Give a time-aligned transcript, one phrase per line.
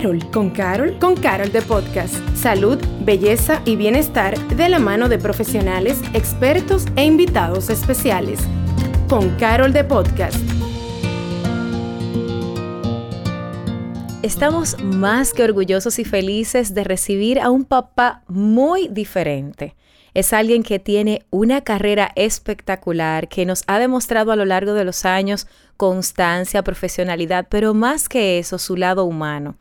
[0.00, 2.14] Carol, con Carol, con Carol de Podcast.
[2.34, 8.40] Salud, belleza y bienestar de la mano de profesionales, expertos e invitados especiales.
[9.10, 10.38] Con Carol de Podcast.
[14.22, 19.76] Estamos más que orgullosos y felices de recibir a un papá muy diferente.
[20.14, 24.86] Es alguien que tiene una carrera espectacular, que nos ha demostrado a lo largo de
[24.86, 25.46] los años
[25.76, 29.58] constancia, profesionalidad, pero más que eso, su lado humano.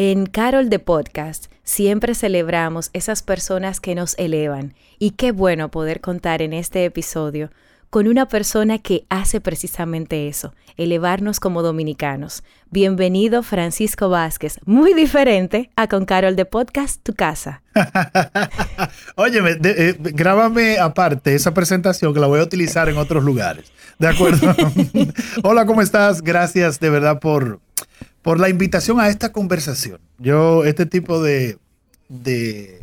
[0.00, 6.00] En Carol de Podcast siempre celebramos esas personas que nos elevan y qué bueno poder
[6.00, 7.50] contar en este episodio
[7.90, 12.44] con una persona que hace precisamente eso, elevarnos como dominicanos.
[12.70, 17.62] Bienvenido Francisco Vázquez, muy diferente a con Carol de Podcast Tu Casa.
[19.16, 23.72] Óyeme, eh, grábame aparte esa presentación que la voy a utilizar en otros lugares.
[23.98, 24.54] De acuerdo.
[25.42, 26.22] Hola, ¿cómo estás?
[26.22, 27.58] Gracias de verdad por,
[28.22, 30.00] por la invitación a esta conversación.
[30.18, 31.58] Yo, este tipo de,
[32.08, 32.82] de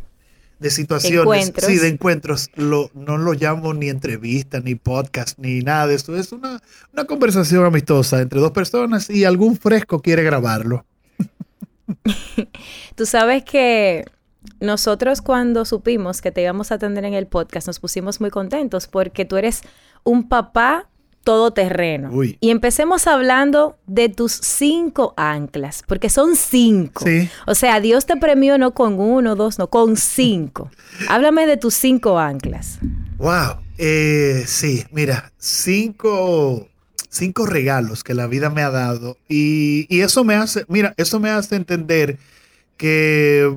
[0.59, 5.87] de situaciones, sí, de encuentros, lo, no lo llamo ni entrevista, ni podcast, ni nada
[5.87, 6.15] de eso.
[6.15, 6.61] Es una,
[6.93, 10.85] una conversación amistosa entre dos personas y algún fresco quiere grabarlo.
[12.95, 14.05] Tú sabes que
[14.59, 18.87] nosotros cuando supimos que te íbamos a atender en el podcast nos pusimos muy contentos
[18.87, 19.61] porque tú eres
[20.03, 20.87] un papá
[21.25, 22.11] todoterreno.
[22.39, 27.03] Y empecemos hablando de tus cinco anclas, porque son cinco.
[27.47, 30.71] O sea, Dios te premió no con uno, dos, no, con cinco.
[31.09, 32.79] Háblame de tus cinco anclas.
[33.17, 33.57] Wow.
[33.77, 36.69] Eh, sí, mira, cinco,
[37.09, 39.17] cinco regalos que la vida me ha dado.
[39.27, 42.19] Y, y eso me hace, mira, eso me hace entender
[42.77, 43.51] que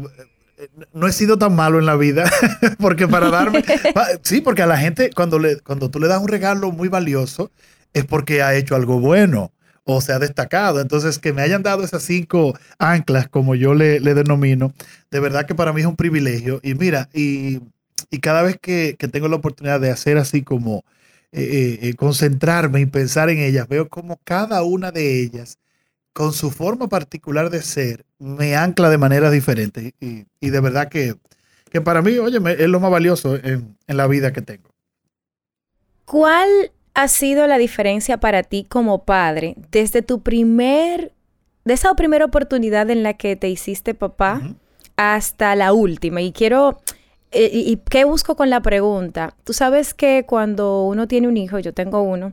[0.92, 2.30] no he sido tan malo en la vida,
[2.78, 3.64] porque para darme,
[4.22, 7.50] sí, porque a la gente cuando, le, cuando tú le das un regalo muy valioso,
[7.92, 9.52] es porque ha hecho algo bueno
[9.84, 10.80] o se ha destacado.
[10.80, 14.72] Entonces, que me hayan dado esas cinco anclas, como yo le, denomino,
[15.10, 16.60] de verdad que para mí es un privilegio.
[16.62, 17.60] Y mira, y,
[18.20, 20.84] cada vez que, tengo la oportunidad de hacer así como
[21.32, 25.58] eh, eh, eh, concentrarme y pensar en ellas, veo como cada una de ellas
[26.12, 29.94] con su forma particular de ser, me ancla de manera diferente.
[30.00, 31.14] Y, de verdad que,
[31.82, 34.70] para mí, oye, es lo más valioso en, en la vida que tengo.
[36.04, 36.48] ¿Cuál
[36.94, 41.12] ha sido la diferencia para ti como padre desde tu primer,
[41.64, 44.40] de esa primera oportunidad en la que te hiciste papá
[44.96, 46.22] hasta la última?
[46.22, 46.80] Y quiero
[47.30, 49.34] eh, y, qué busco con la pregunta?
[49.44, 52.32] Tú sabes que cuando uno tiene un hijo, yo tengo uno,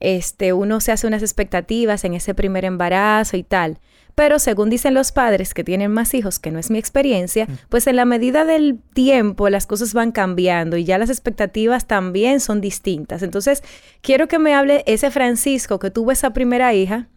[0.00, 3.78] este, uno se hace unas expectativas en ese primer embarazo y tal.
[4.14, 7.86] Pero según dicen los padres que tienen más hijos, que no es mi experiencia, pues
[7.86, 12.60] en la medida del tiempo las cosas van cambiando y ya las expectativas también son
[12.60, 13.22] distintas.
[13.22, 13.62] Entonces,
[14.02, 17.08] quiero que me hable ese Francisco que tuvo esa primera hija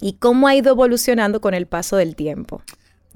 [0.00, 2.62] y cómo ha ido evolucionando con el paso del tiempo.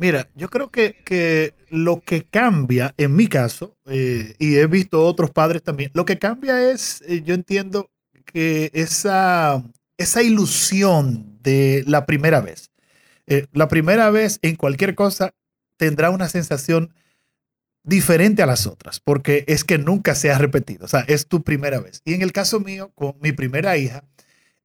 [0.02, 5.30] Mira, yo creo que, lo que cambia, en mi caso, eh, y he visto otros
[5.30, 7.88] padres también, lo que cambia es, eh, yo entiendo
[8.24, 9.62] que esa,
[9.96, 12.72] esa ilusión de la primera vez.
[13.28, 15.36] Eh, la primera vez en cualquier cosa
[15.76, 16.92] tendrá una sensación
[17.84, 21.44] diferente a las otras, porque es que nunca se ha repetido, o sea, es tu
[21.44, 22.02] primera vez.
[22.04, 24.02] Y en el caso mío, con mi primera hija,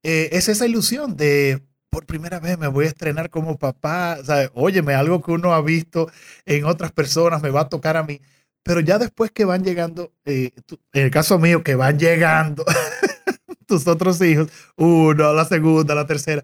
[0.01, 4.17] es esa ilusión de por primera vez me voy a estrenar como papá,
[4.53, 6.09] o óyeme, algo que uno ha visto
[6.45, 8.21] en otras personas me va a tocar a mí,
[8.63, 10.51] pero ya después que van llegando, eh,
[10.93, 12.65] en el caso mío, que van llegando
[13.65, 16.43] tus otros hijos, uno, la segunda, la tercera,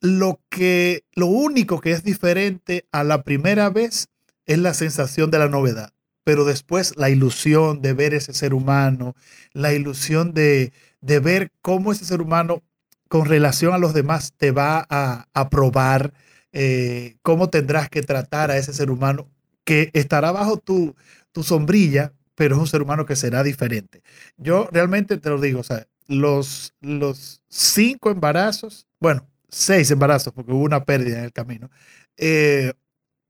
[0.00, 4.08] lo que, lo único que es diferente a la primera vez
[4.46, 5.92] es la sensación de la novedad,
[6.24, 9.14] pero después la ilusión de ver ese ser humano,
[9.52, 12.62] la ilusión de, de ver cómo ese ser humano
[13.08, 16.12] con relación a los demás te va a, probar
[16.52, 19.28] eh, cómo tendrás que tratar a ese ser humano
[19.64, 20.94] que estará bajo tu,
[21.42, 24.02] sombrilla, pero es un ser humano que será diferente.
[24.36, 25.62] Yo realmente te lo digo,
[26.08, 31.70] los cinco embarazos, bueno, seis embarazos, porque hubo una pérdida en el camino,
[32.16, 32.72] eh,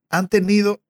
[0.08, 0.80] han tenido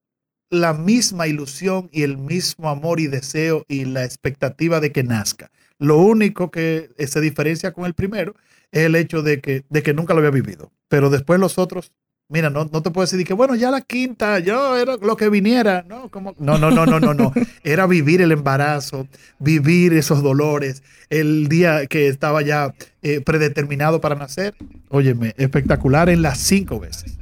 [0.51, 5.51] la misma ilusión y el mismo amor y deseo y la expectativa de que nazca.
[5.79, 8.35] Lo único que se diferencia con el primero
[8.73, 10.73] es el hecho de que, de que nunca lo había vivido.
[10.89, 11.93] Pero después los otros,
[12.29, 15.29] mira, no, no te puedo decir que, bueno, ya la quinta, yo era lo que
[15.29, 16.11] viniera, ¿no?
[16.11, 17.33] Como, no, no, no, no, no, no.
[17.65, 24.15] Era vivir el embarazo, vivir esos dolores, el día que estaba ya eh, predeterminado para
[24.15, 24.55] nacer.
[24.89, 27.19] Óyeme, espectacular en las cinco veces.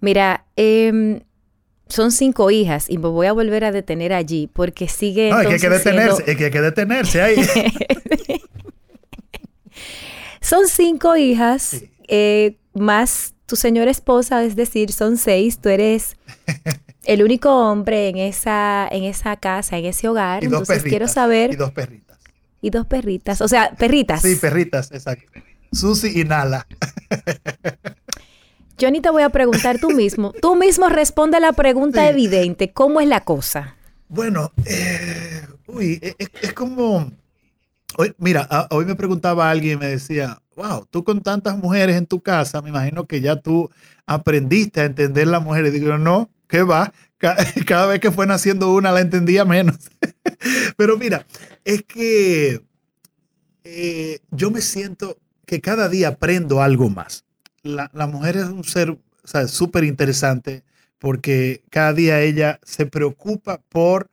[0.00, 1.22] Mira, eh,
[1.88, 5.30] son cinco hijas y me voy a volver a detener allí porque sigue.
[5.30, 7.36] No, es que hay que detenerse, es que hay que detenerse ahí.
[10.40, 16.16] son cinco hijas eh, más tu señora esposa, es decir, son seis, tú eres
[17.04, 20.42] el único hombre en esa, en esa casa, en ese hogar.
[20.42, 20.90] Y dos Entonces perritas.
[20.90, 21.52] quiero saber.
[21.52, 22.18] Y dos perritas.
[22.62, 23.40] Y dos perritas.
[23.42, 24.22] O sea, perritas.
[24.22, 25.30] Sí, perritas, exacto.
[25.72, 26.66] Susi y Nala.
[28.78, 30.32] Yo ni te voy a preguntar tú mismo.
[30.32, 32.08] Tú mismo responde a la pregunta Sí.
[32.08, 32.72] evidente.
[32.72, 33.76] ¿Cómo es la cosa?
[34.08, 37.12] Bueno, eh, uy, e- es, es como.
[37.96, 42.06] Hoy, mira, hoy me preguntaba alguien y me decía, wow, tú con tantas mujeres en
[42.06, 43.70] tu casa, me imagino que ya tú
[44.06, 45.66] aprendiste a entender la mujer.
[45.66, 46.92] Y digo, no, ¿qué va?
[47.18, 47.36] Ca-
[47.66, 49.76] Cada vez que fue naciendo una la entendía menos.
[50.76, 51.26] Pero mira,
[51.64, 52.60] es que
[53.64, 57.24] eh, yo me siento que cada día aprendo algo más.
[57.62, 58.98] La, mujer es un ser
[59.48, 60.64] súper interesante
[60.98, 64.10] porque cada día ella se preocupa por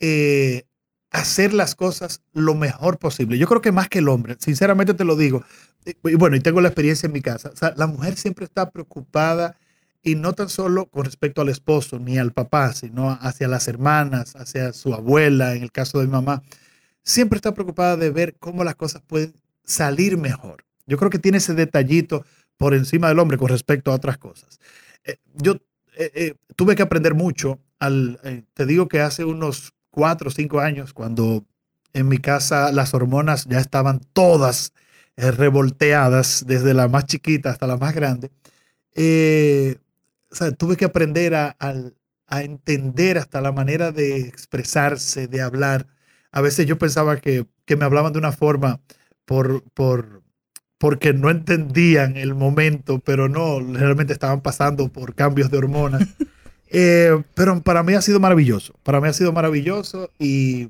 [0.00, 0.64] eh,
[1.14, 3.38] hacer las cosas lo mejor posible.
[3.38, 5.44] Yo creo que más que el hombre, sinceramente te lo digo.
[5.86, 7.52] Y bueno, y tengo la experiencia en mi casa.
[7.76, 9.56] La mujer siempre está preocupada
[10.02, 14.34] y no tan solo con respecto al esposo ni al papá, sino hacia las hermanas,
[14.34, 16.42] hacia su abuela, en el caso de mi mamá.
[17.04, 20.64] Siempre está preocupada de ver cómo las cosas pueden salir mejor.
[20.86, 22.24] Yo creo que tiene ese detallito
[22.56, 24.58] por encima del hombre con respecto a otras cosas.
[25.04, 25.54] Eh, yo
[25.96, 27.60] eh, eh, tuve que aprender mucho.
[27.78, 28.18] Al,
[28.54, 31.44] te digo que hace unos cuatro o cinco años, cuando
[31.92, 34.72] en mi casa las hormonas ya estaban todas
[35.16, 38.32] eh, revolteadas, desde la más chiquita hasta la más grande,
[38.96, 39.76] eh,
[40.58, 41.56] tuve que aprender a,
[42.26, 45.86] a entender hasta la manera de expresarse, de hablar.
[46.32, 48.80] A veces yo pensaba que, que me hablaban de una forma
[49.24, 50.24] por, por,
[50.78, 56.08] porque no entendían el momento, pero no, realmente estaban pasando por cambios de hormonas.
[56.74, 60.68] Eh, pero para mí ha sido maravilloso, para mí ha sido maravilloso y,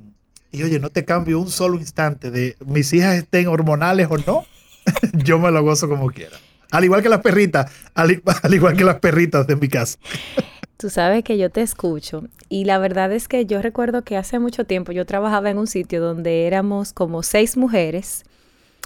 [0.53, 4.45] y oye, no te cambio un solo instante de mis hijas estén hormonales o no,
[5.25, 6.37] yo me lo gozo como quiera.
[6.71, 8.11] Al igual que las perritas, al,
[8.53, 9.99] igual que las perritas de mi casa.
[10.77, 14.39] Tú sabes que yo te escucho y la verdad es que yo recuerdo que hace
[14.39, 18.25] mucho tiempo yo trabajaba en un sitio donde éramos como seis mujeres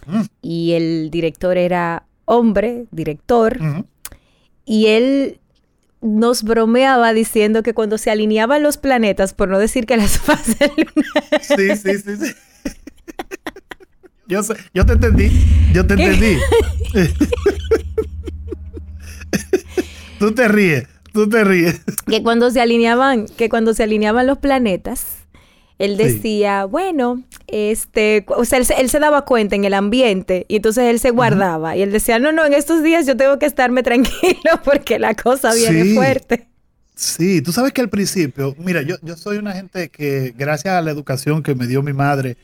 [0.07, 0.23] Mm.
[0.43, 3.59] y el director era hombre, director,
[4.65, 5.41] y él
[6.01, 10.57] nos bromeaba diciendo que cuando se alineaban los planetas, por no decir que las fases
[10.77, 12.35] lunares, Sí, sí, sí, sí.
[14.27, 15.31] Yo, sé, yo te entendí,
[15.73, 16.05] yo te ¿Qué?
[16.05, 16.39] entendí.
[20.19, 21.81] tú te ríes, tú te ríes.
[22.07, 25.07] que cuando se alineaban, que cuando se alineaban los planetas,
[25.79, 26.03] él Sí.
[26.05, 30.57] decía, bueno, este, o sea, él, se- él se daba cuenta en el ambiente y
[30.57, 33.47] entonces él se guardaba y él decía, no, no, en estos días yo tengo que
[33.47, 35.95] estarme tranquilo porque la cosa viene Sí.
[35.95, 36.49] fuerte.
[36.95, 40.83] Sí, tú sabes que al principio, mira, yo, yo soy una gente que gracias a
[40.83, 42.37] la educación que me dio mi madre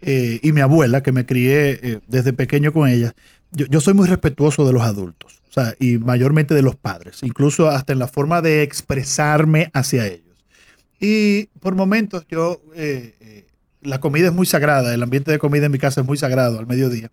[0.00, 3.12] eh, y mi abuela, que me crié eh, desde pequeño con ella,
[3.52, 7.22] yo, yo soy muy respetuoso de los adultos, o sea, y mayormente de los padres,
[7.22, 10.27] incluso hasta en la forma de expresarme hacia ellos.
[11.00, 13.46] Y por momentos yo, eh, eh,
[13.82, 16.58] la comida es muy sagrada, el ambiente de comida en mi casa es muy sagrado
[16.58, 17.10] al mediodía.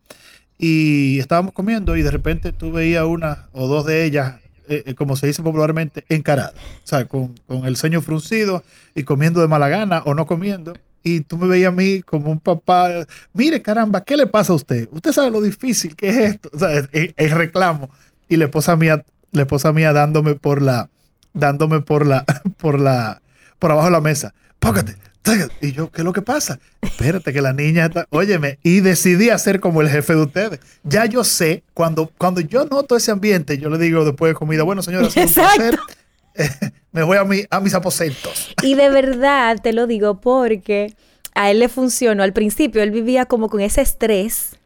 [0.57, 4.35] Y estábamos comiendo y de repente tú veías una o dos de ellas,
[4.67, 6.53] eh, eh, como se dice popularmente, encaradas.
[6.55, 8.63] O sea, con, con el ceño fruncido
[8.95, 10.73] y comiendo de mala gana o no comiendo.
[11.03, 12.89] Y tú me veías a mí como un papá,
[13.33, 14.87] mire caramba, ¿qué le pasa a usted?
[14.91, 16.49] Usted sabe lo difícil que es esto.
[16.53, 17.91] O sea, es, es- reclamo.
[18.27, 20.89] Y la esposa mía, la esposa mía dándome por la,
[21.33, 22.25] dándome por la,
[22.57, 23.21] por la,
[23.65, 24.31] por abajo de la mesa.
[24.59, 25.55] Póngate, tágate.
[25.59, 26.59] Y yo, ¿qué es lo que pasa?
[26.83, 28.05] Espérate, que la niña está.
[28.11, 30.59] Óyeme, y decidí hacer como el jefe de ustedes.
[30.83, 34.61] Ya yo sé, cuando, cuando yo noto ese ambiente, yo le digo después de comida,
[34.61, 35.79] bueno, señora, sido un placer.
[36.91, 38.53] me voy a, mi, a mis aposentos.
[38.61, 40.93] Y de verdad te lo digo porque
[41.33, 42.21] a él le funcionó.
[42.21, 44.57] Al principio él vivía como con ese estrés,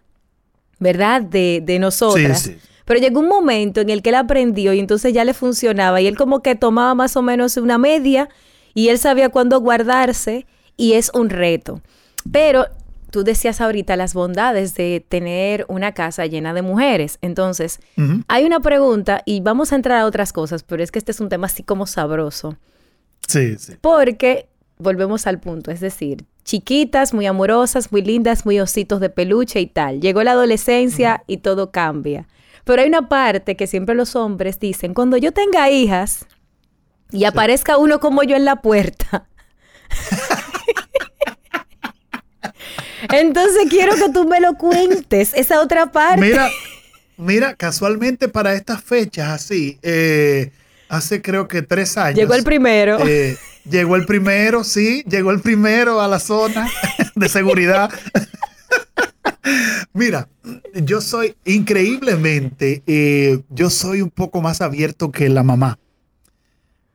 [0.78, 1.22] ¿verdad?
[1.22, 2.42] De, de nosotras.
[2.42, 2.58] Sí, sí.
[2.84, 6.08] Pero llegó un momento en el que él aprendió y entonces ya le funcionaba y
[6.08, 8.28] él como que tomaba más o menos una media
[8.74, 10.46] y él sabía cuándo guardarse
[10.78, 11.82] y es un reto.
[12.32, 12.68] Pero
[13.12, 17.18] tú decías ahorita las bondades de tener una casa llena de mujeres.
[17.22, 17.80] Entonces,
[18.28, 21.20] hay una pregunta y vamos a entrar a otras cosas, pero es que este es
[21.20, 22.58] un tema así como sabroso.
[23.28, 23.74] Sí, sí.
[23.82, 29.60] Porque volvemos al punto, es decir, chiquitas, muy amorosas, muy lindas, muy ositos de peluche
[29.60, 30.02] y tal.
[30.02, 32.28] Llegó la adolescencia y todo cambia.
[32.64, 36.26] Pero hay una parte que siempre los hombres dicen, cuando yo tenga hijas
[37.12, 39.28] y aparezca uno como yo en la puerta.
[43.12, 46.22] Entonces quiero que tú me lo cuentes, esa otra parte.
[46.22, 46.50] Mira,
[47.18, 50.52] mira, casualmente para estas fechas así, eh,
[50.90, 52.18] hace creo que tres años.
[52.18, 53.00] Llegó el primero.
[53.08, 53.38] eh,
[53.70, 56.70] llegó el primero, sí, llegó el primero a la zona
[57.16, 57.90] de seguridad.
[59.94, 60.28] Mira,
[60.74, 65.80] yo soy increíblemente, eh, yo soy un poco más abierto que la mamá.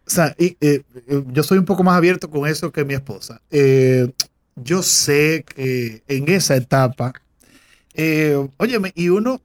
[0.06, 0.82] O sea, eh, eh,
[1.28, 3.40] yo soy un poco más abierto con eso que mi esposa.
[4.56, 7.12] yo sé que en esa etapa,
[8.58, 9.40] óyeme, y uno,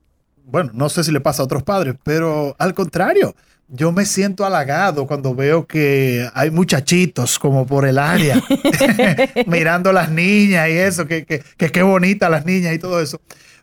[0.45, 3.35] bueno, no sé si le pasa a otros padres, pero al contrario,
[3.69, 8.41] yo me siento halagado cuando veo que hay muchachitos como por el área,
[9.47, 11.25] mirando a las niñas y eso, que
[11.57, 13.21] qué bonitas las niñas y todo eso.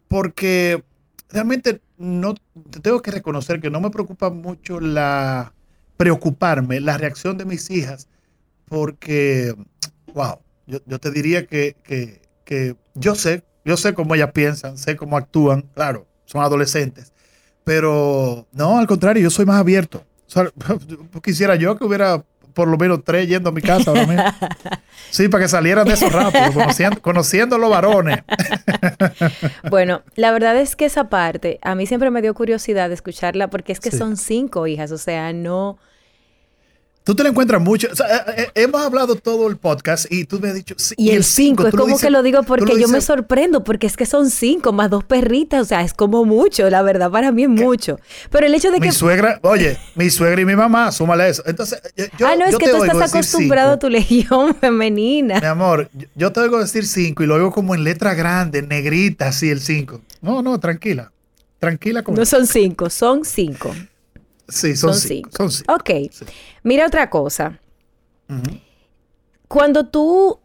[0.08, 0.82] Porque
[1.30, 2.34] realmente no
[2.82, 5.52] tengo que reconocer que no me preocupa mucho la
[5.96, 8.08] preocuparme, la reacción de mis hijas,
[8.66, 9.54] porque,
[10.14, 11.76] wow, yo, te diría que,
[12.44, 17.12] que yo sé, yo sé cómo ellas piensan, sé cómo actúan, claro, son adolescentes
[17.66, 20.04] pero no, al contrario, yo soy más abierto.
[21.24, 22.24] quisiera yo que hubiera
[22.56, 24.24] por lo menos tres yendo a mi casa ahora mismo.
[25.10, 28.24] Sí, para que salieran de eso rápido, conociendo, conociendo los varones.
[29.70, 33.48] bueno, la verdad es que esa parte a mí siempre me dio curiosidad de escucharla
[33.48, 35.78] porque es que son cinco hijas, o sea, no
[37.06, 37.86] Tú te lo encuentras mucho.
[37.86, 40.74] Eh, eh, hemos hablado todo el podcast y tú me has dicho.
[40.96, 44.06] y, el cinco, es como que lo digo porque yo me sorprendo, porque es que
[44.06, 47.48] son cinco más dos perritas, o sea, es como mucho, la verdad, para mí es
[47.48, 48.00] mucho.
[48.28, 48.88] Pero el hecho de que.
[48.88, 51.44] Mi suegra, oye, mi suegra y mi mamá, súmale eso.
[51.46, 51.80] Entonces,
[52.18, 52.26] yo.
[52.26, 55.38] Ah, no, es que tú estás acostumbrado a tu legión femenina.
[55.38, 59.28] Mi amor, yo te oigo decir cinco y lo oigo como en letra grande, negrita,
[59.28, 60.00] así el cinco.
[60.20, 61.12] No, no, tranquila.
[61.60, 63.72] Tranquila con No son cinco, son cinco.
[64.48, 65.48] Sí, son, cinco.
[65.68, 65.90] Ok.
[66.62, 67.58] Mira otra cosa.
[69.48, 70.40] Cuando tú,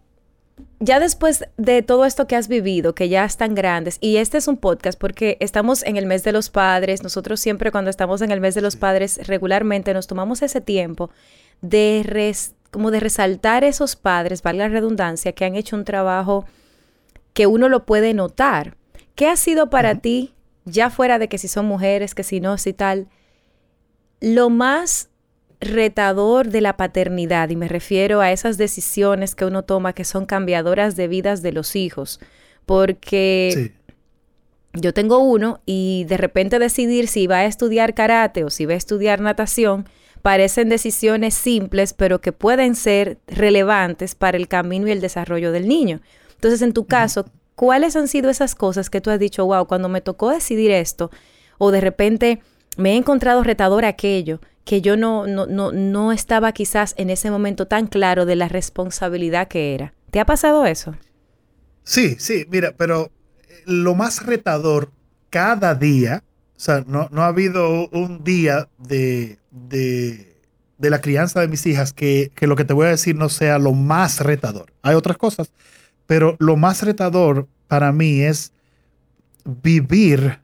[0.80, 4.48] ya después de todo esto que has vivido, que ya están grandes, y este es
[4.48, 8.32] un podcast porque estamos en el mes de los padres, nosotros siempre cuando estamos en
[8.32, 11.10] el mes de los padres regularmente nos tomamos ese tiempo
[11.62, 12.36] de
[12.72, 16.46] como de resaltar esos padres, valga la redundancia, que han hecho un trabajo
[17.34, 18.78] que uno lo puede notar.
[19.16, 20.34] ¿Qué ha sido para ti,
[20.66, 23.08] ya fuera de que si son mujeres, que si no, si tal,
[24.22, 25.10] lo más
[25.60, 30.26] retador de la paternidad, y me refiero a esas decisiones que uno toma que son
[30.26, 32.20] cambiadoras de vidas de los hijos,
[32.66, 33.74] porque
[34.74, 38.74] yo tengo uno y de repente decidir si va a estudiar karate o si va
[38.74, 39.88] a estudiar natación,
[40.22, 45.68] parecen decisiones simples, pero que pueden ser relevantes para el camino y el desarrollo del
[45.68, 46.02] niño.
[46.34, 47.26] Entonces, en tu caso,
[47.56, 51.12] ¿cuáles han sido esas cosas que tú has dicho, wow, cuando me tocó decidir esto,
[51.58, 52.42] o de repente
[52.78, 57.32] me he encontrado retador aquello que yo no, no, no, no estaba quizás en ese
[57.32, 59.94] momento tan claro de la responsabilidad que era.
[60.12, 60.96] ¿Te ha pasado eso?
[61.84, 63.12] Sí, sí, mira, pero
[63.48, 64.92] eh, lo más retador
[65.30, 66.24] cada día,
[66.56, 70.38] o sea, no, ha habido un día de, de,
[70.78, 73.30] de la crianza de mis hijas que, que, lo que te voy a decir no
[73.30, 74.74] sea lo más retador.
[74.84, 75.52] Hay otras cosas,
[76.06, 78.52] pero lo más retador para mí es
[79.46, 80.41] vivir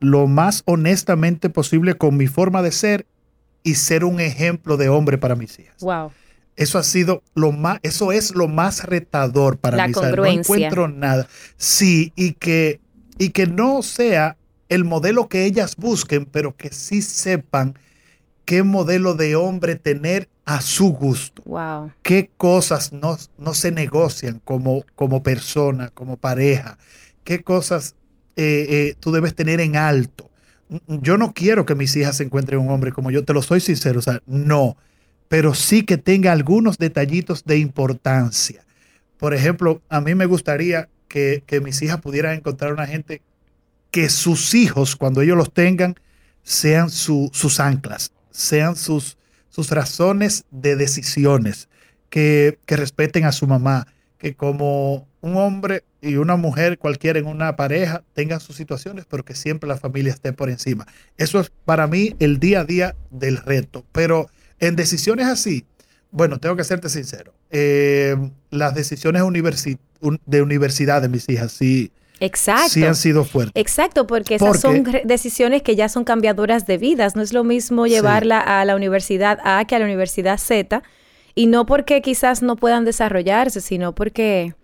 [0.00, 3.06] lo más honestamente posible con mi forma de ser
[3.62, 5.76] y ser un ejemplo de hombre para mis hijas.
[5.80, 6.12] Wow.
[6.56, 9.92] Eso ha sido lo más, eso es lo más retador para mí.
[9.92, 11.28] No encuentro nada.
[11.56, 12.80] Sí, y que,
[13.16, 14.36] y que no sea
[14.68, 17.78] el modelo que ellas busquen, pero que sí sepan
[18.44, 21.42] qué modelo de hombre tener a su gusto.
[21.44, 21.92] Wow.
[22.02, 26.78] Qué cosas no, no se negocian como, como persona, como pareja.
[27.24, 27.94] Qué cosas
[28.40, 30.30] eh, eh, tú debes tener en alto.
[30.86, 33.58] Yo no quiero que mis hijas se encuentren un hombre como yo, te lo soy
[33.58, 34.76] sincero, o sea, no,
[35.26, 38.64] pero sí que tenga algunos detallitos de importancia.
[39.16, 43.22] Por ejemplo, a mí me gustaría que, mis hijas pudieran encontrar una gente
[43.90, 45.96] que sus hijos, cuando ellos los tengan,
[46.44, 49.18] sean sus anclas, sean sus,
[49.48, 51.68] sus razones de decisiones,
[52.08, 57.26] que, que respeten a su mamá, que como un hombre y una mujer cualquiera en
[57.26, 60.86] una pareja tengan sus situaciones, pero que siempre la familia esté por encima.
[61.16, 63.84] Eso es para mí el día a día del reto.
[63.92, 64.28] Pero
[64.60, 65.64] en decisiones así,
[66.10, 68.16] bueno, tengo que serte sincero, eh,
[68.50, 69.22] las decisiones
[70.26, 72.70] de universidad de mis hijas sí, Exacto.
[72.70, 73.60] sí han sido fuertes.
[73.60, 77.14] Exacto, porque esas son decisiones que ya son cambiadoras de vidas.
[77.14, 80.82] No es lo mismo llevarla a la universidad A que a la universidad Z.
[81.38, 84.56] Y no porque quizás no puedan desarrollarse, sino porque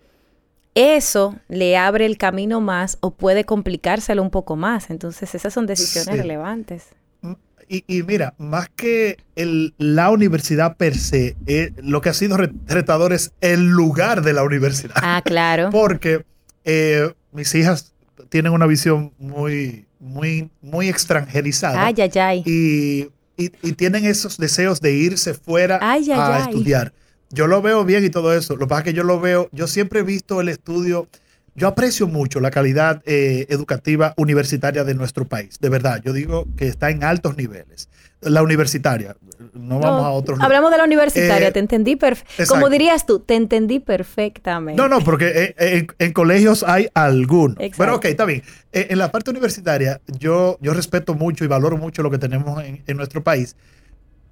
[0.73, 4.89] eso le abre el camino más o puede complicárselo un poco más.
[4.89, 6.87] Entonces, esas son decisiones relevantes.
[7.21, 7.31] Mm,
[7.69, 13.13] y, mira, más que el, la universidad per se, eh, lo que ha sido retador
[13.13, 14.95] es el lugar de la universidad.
[14.97, 15.69] Ah, claro.
[15.71, 16.25] Porque
[16.65, 17.93] eh, mis hijas
[18.27, 21.85] tienen una visión muy, muy, muy extranjerizada.
[21.85, 22.43] Ay, ay, ay.
[22.45, 26.93] Y, y, tienen esos deseos de irse fuera a estudiar.
[27.29, 28.53] Yo lo veo bien y todo eso.
[28.53, 31.07] Lo que pasa es que yo lo veo, yo siempre he visto el estudio
[31.55, 36.01] yo aprecio mucho la calidad eh, educativa universitaria de nuestro país, de verdad.
[36.03, 37.89] Yo digo que está en altos niveles.
[38.21, 39.15] La universitaria,
[39.53, 40.39] no, vamos a otros.
[40.41, 42.49] Hablamos de la universitaria, eh, te entendí perfectamente.
[42.49, 44.81] Como dirías tú, te entendí perfectamente.
[44.81, 47.57] No, no, porque eh, en, colegios hay algunos.
[47.77, 48.41] Pero ok, está bien.
[48.71, 52.83] en la parte universitaria, yo, yo respeto mucho y valoro mucho lo que tenemos en,
[52.85, 53.55] en nuestro país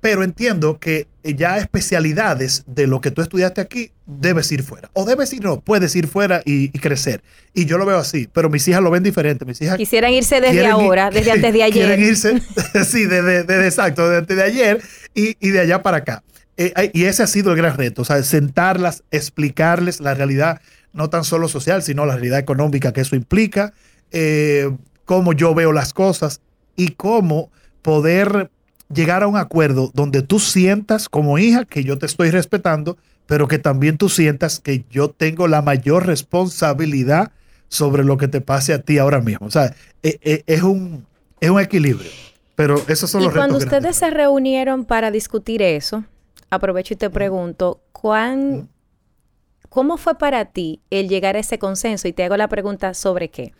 [0.03, 4.89] pero entiendo que ya especialidades de lo que tú estudiaste aquí debes ir fuera.
[4.91, 7.23] O debes ir, no, puedes ir fuera y, crecer.
[7.53, 9.45] Y yo lo veo así, pero mis hijas lo ven diferente.
[9.45, 11.85] Mis hijas Quisieran irse desde ahora, desde antes de ayer.
[11.85, 12.41] Quieren irse,
[12.85, 14.81] sí, desde, de, exacto, desde de ayer
[15.13, 16.21] y, de allá para acá.
[16.57, 20.59] Eh, y ese ha sido el gran reto, o sea, sentarlas, explicarles la realidad,
[20.91, 23.71] no tan solo social, sino la realidad económica que eso implica,
[24.11, 24.69] eh,
[25.05, 26.41] cómo yo veo las cosas
[26.75, 28.49] y cómo poder
[28.93, 33.47] llegar a un acuerdo donde tú sientas como hija que yo te estoy respetando, pero
[33.47, 37.31] que también tú sientas que yo tengo la mayor responsabilidad
[37.67, 39.47] sobre lo que te pase a ti ahora mismo.
[39.47, 41.05] O sea, e, e, es, un,
[41.39, 42.09] es un equilibrio.
[42.55, 43.47] Pero esos son los retos.
[43.47, 46.03] Cuando ustedes se reunieron para discutir eso,
[46.51, 48.69] aprovecho y te pregunto, ¿cuán,
[49.69, 52.07] ¿cómo fue para ti el llegar a ese consenso?
[52.07, 53.53] Y te hago la pregunta sobre qué.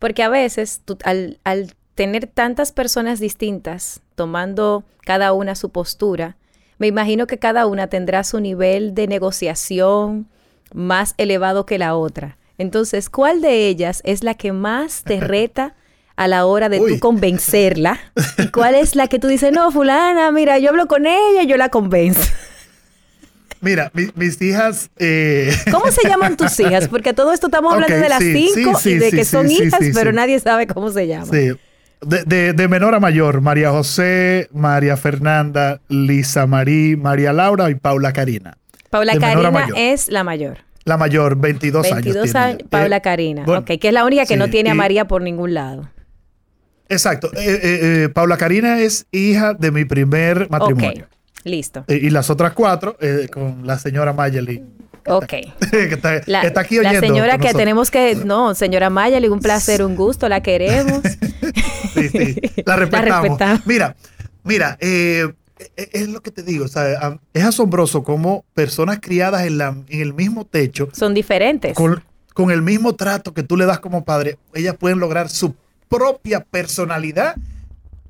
[0.00, 6.38] Porque a veces tú, al, al tener tantas personas distintas tomando cada una su postura,
[6.78, 10.26] me imagino que cada una tendrá su nivel de negociación
[10.72, 12.38] más elevado que la otra.
[12.56, 15.74] Entonces, ¿cuál de ellas es la que más te reta
[16.16, 18.00] a la hora de tú convencerla?
[18.38, 21.46] ¿Y cuál es la que tú dices, no, fulana, mira, yo hablo con ella y
[21.46, 22.22] yo la convenzo?
[23.60, 24.88] Mira, mis hijas.
[24.96, 26.88] Eh, ¿Cómo se llaman tus hijas?
[26.88, 30.40] Porque todo esto estamos hablando de las cinco y de que son hijas, pero nadie
[30.40, 31.30] sabe cómo se llaman.
[31.30, 31.50] Sí.
[32.00, 38.56] De, menor a mayor, María José, María Fernanda, Lisa Marí, María Laura y Paula Karina.
[38.88, 40.58] Paula Karina es la mayor.
[40.84, 42.04] La mayor, 22, años.
[42.04, 43.44] 22 años, Paula eh, Karina.
[43.46, 45.90] ok, que es la única que no tiene a María por ningún lado.
[46.88, 47.30] Exacto.
[47.34, 51.06] Eh, eh, Paula Karina es hija de mi primer matrimonio.
[51.44, 51.84] listo.
[51.86, 52.96] y las otras cuatro,
[53.32, 54.64] con la señora Mayeli
[55.10, 55.32] Ok.
[55.72, 57.00] está, la, aquí oyendo.
[57.00, 58.14] La señora que tenemos que.
[58.14, 61.02] No, señora Mayeli, un placer, un gusto, la queremos.
[61.94, 62.36] sí, sí.
[62.64, 63.38] La respetamos.
[63.66, 63.96] Mira,
[64.44, 65.32] mira, eh,
[65.76, 70.14] e, es lo que te digo, es asombroso cómo personas criadas en, la, en el
[70.14, 71.74] mismo techo son diferentes.
[71.74, 72.02] Con,
[72.34, 75.54] con, el mismo trato que tú le das como padre, ellas pueden lograr su
[75.88, 77.34] propia personalidad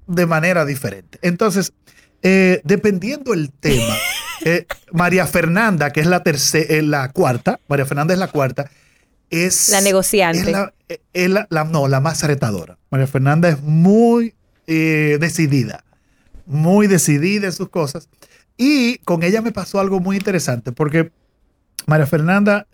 [0.07, 1.19] de manera diferente.
[1.23, 1.73] Entonces,
[2.23, 3.95] eh, dependiendo el tema,
[4.45, 8.71] eh, María Fernanda, que es la tercera, la cuarta, María Fernanda es la cuarta,
[9.31, 10.53] es la negociante.
[11.13, 12.79] Es la, no, la más retadora.
[12.91, 14.35] María Fernanda es muy
[14.67, 15.85] eh, decidida,
[16.47, 18.09] muy decidida en sus cosas.
[18.57, 21.13] Y con ella me pasó algo muy interesante, porque
[21.87, 22.67] María Fernanda,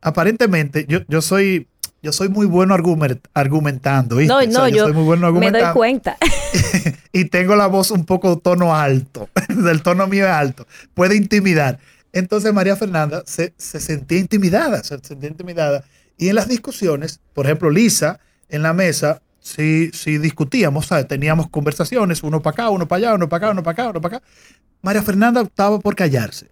[0.00, 1.68] aparentemente, yo, yo soy
[2.04, 2.74] yo soy muy bueno
[3.32, 4.16] argumentando.
[4.16, 4.32] ¿viste?
[4.32, 6.18] No, no, yo, soy muy bueno me doy cuenta.
[7.12, 9.30] y tengo la voz un poco tono alto.
[9.48, 10.66] El tono mío es alto.
[10.92, 11.78] Puede intimidar.
[12.12, 15.82] Entonces María Fernanda se, sentía intimidada, se sentía intimidada.
[16.18, 21.08] Y en las discusiones, por ejemplo, Lisa en la mesa, sí, sí discutíamos, ¿sabes?
[21.08, 24.00] teníamos conversaciones, uno para acá, uno para allá, uno para acá, uno para acá, uno
[24.02, 24.26] para acá.
[24.82, 26.50] María Fernanda optaba por callarse.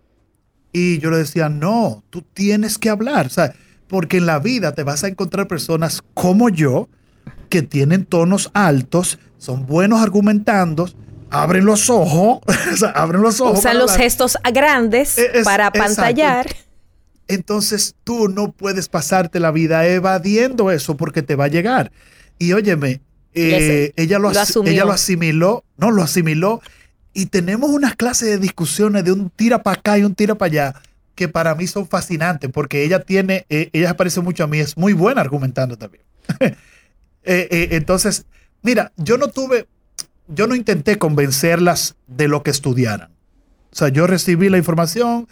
[0.72, 3.28] Y yo le decía, no, tú tienes que hablar.
[3.28, 3.54] ¿sabes?
[3.92, 6.88] Porque en la vida te vas a encontrar personas como yo
[7.50, 10.88] que tienen tonos altos, son buenos argumentando,
[11.28, 12.40] abren los ojos,
[12.94, 13.58] abren los ojos.
[13.58, 16.46] Usan los gestos grandes para pantallar.
[17.28, 21.92] Entonces tú no puedes pasarte la vida evadiendo eso porque te va a llegar.
[22.38, 23.02] Y óyeme,
[23.34, 26.62] eh, ella, lo, ella lo asimiló, no lo asimiló.
[27.12, 30.50] Y tenemos unas clases de discusiones de un tira para acá y un tira para
[30.50, 30.82] allá
[31.14, 34.76] que para mí son fascinantes, porque ella tiene, eh, ella parece mucho a mí, es
[34.76, 36.04] muy buena argumentando también.
[37.24, 38.26] Eh, eh, entonces,
[38.62, 39.68] mira, yo no tuve,
[40.26, 43.12] yo no intenté convencerlas de lo que estudiaran.
[43.70, 45.28] O sea, yo recibí la información,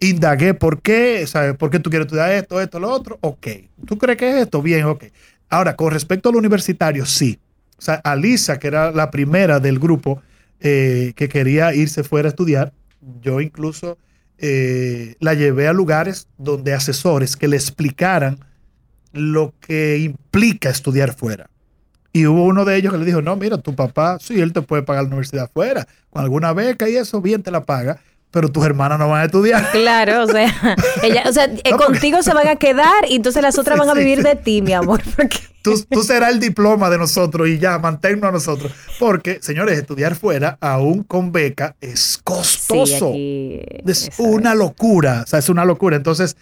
[0.00, 1.56] indagué por qué, ¿sabes?
[1.56, 3.16] ¿Por qué tú quieres estudiar esto, esto, lo otro?
[3.22, 3.46] Ok.
[3.86, 4.60] ¿Tú crees que es esto?
[4.60, 5.04] Bien, ok.
[5.48, 7.40] Ahora, con respecto al universitario, sí.
[7.78, 10.20] O sea, Alisa, que era la primera del grupo
[10.58, 12.74] que quería irse fuera a estudiar,
[13.22, 13.96] yo incluso
[14.40, 18.38] eh, la llevé a lugares donde asesores que le explicaran
[19.12, 21.50] lo que implica estudiar fuera.
[22.12, 24.62] Y hubo uno de ellos que le dijo, no, mira, tu papá, sí, él te
[24.62, 25.86] puede pagar la universidad fuera.
[26.10, 28.00] Con alguna beca y eso, bien te la paga
[28.30, 29.68] pero tus hermanas no van a estudiar.
[29.72, 30.52] Claro, o sea,
[31.02, 33.94] ella, o sea eh, contigo se van a quedar y entonces las otras van a
[33.94, 35.02] vivir de ti, mi amor.
[35.62, 38.72] Tú, tú, serás el diploma de nosotros y ya, manténnos a nosotros.
[38.98, 43.12] Porque, señores, estudiar fuera, aún con beca, es costoso.
[43.14, 45.96] es una locura, o sea, es una locura.
[45.96, 46.36] Entonces,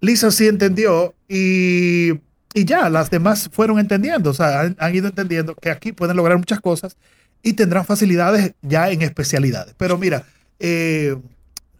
[0.00, 2.12] Lisa sí entendió y,
[2.54, 6.16] y ya, las demás fueron entendiendo, o sea, han, han ido entendiendo que aquí pueden
[6.16, 6.96] lograr muchas cosas
[7.42, 9.74] y tendrán facilidades ya en especialidades.
[9.76, 10.24] Pero mira,
[10.58, 11.16] eh,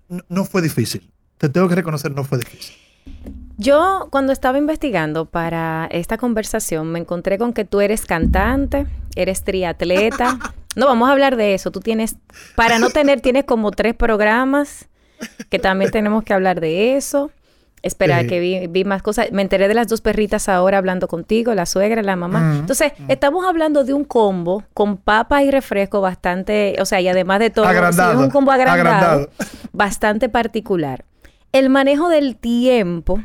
[0.08, 1.08] no, no fue difícil.
[1.38, 2.74] Te tengo que reconocer, no fue difícil.
[3.60, 9.44] Yo cuando estaba investigando para esta conversación me encontré con que tú eres cantante, eres
[9.44, 10.38] triatleta.
[10.76, 11.72] No, vamos a hablar de eso.
[11.72, 12.14] Tú tienes,
[12.54, 14.88] para no tener, tienes como tres programas
[15.48, 17.32] que también tenemos que hablar de eso.
[17.82, 18.28] Espera, Sí.
[18.28, 19.32] que vi, vi más cosas.
[19.32, 22.38] Me enteré de las dos perritas ahora hablando contigo, la suegra la mamá.
[22.38, 27.08] Mm, Entonces, estamos hablando de un combo con papa y refresco bastante, o sea, y
[27.08, 29.30] además de todo, sí, es Agrandado, un combo agrandado, agrandado.
[29.72, 31.04] bastante particular.
[31.50, 33.20] El manejo del tiempo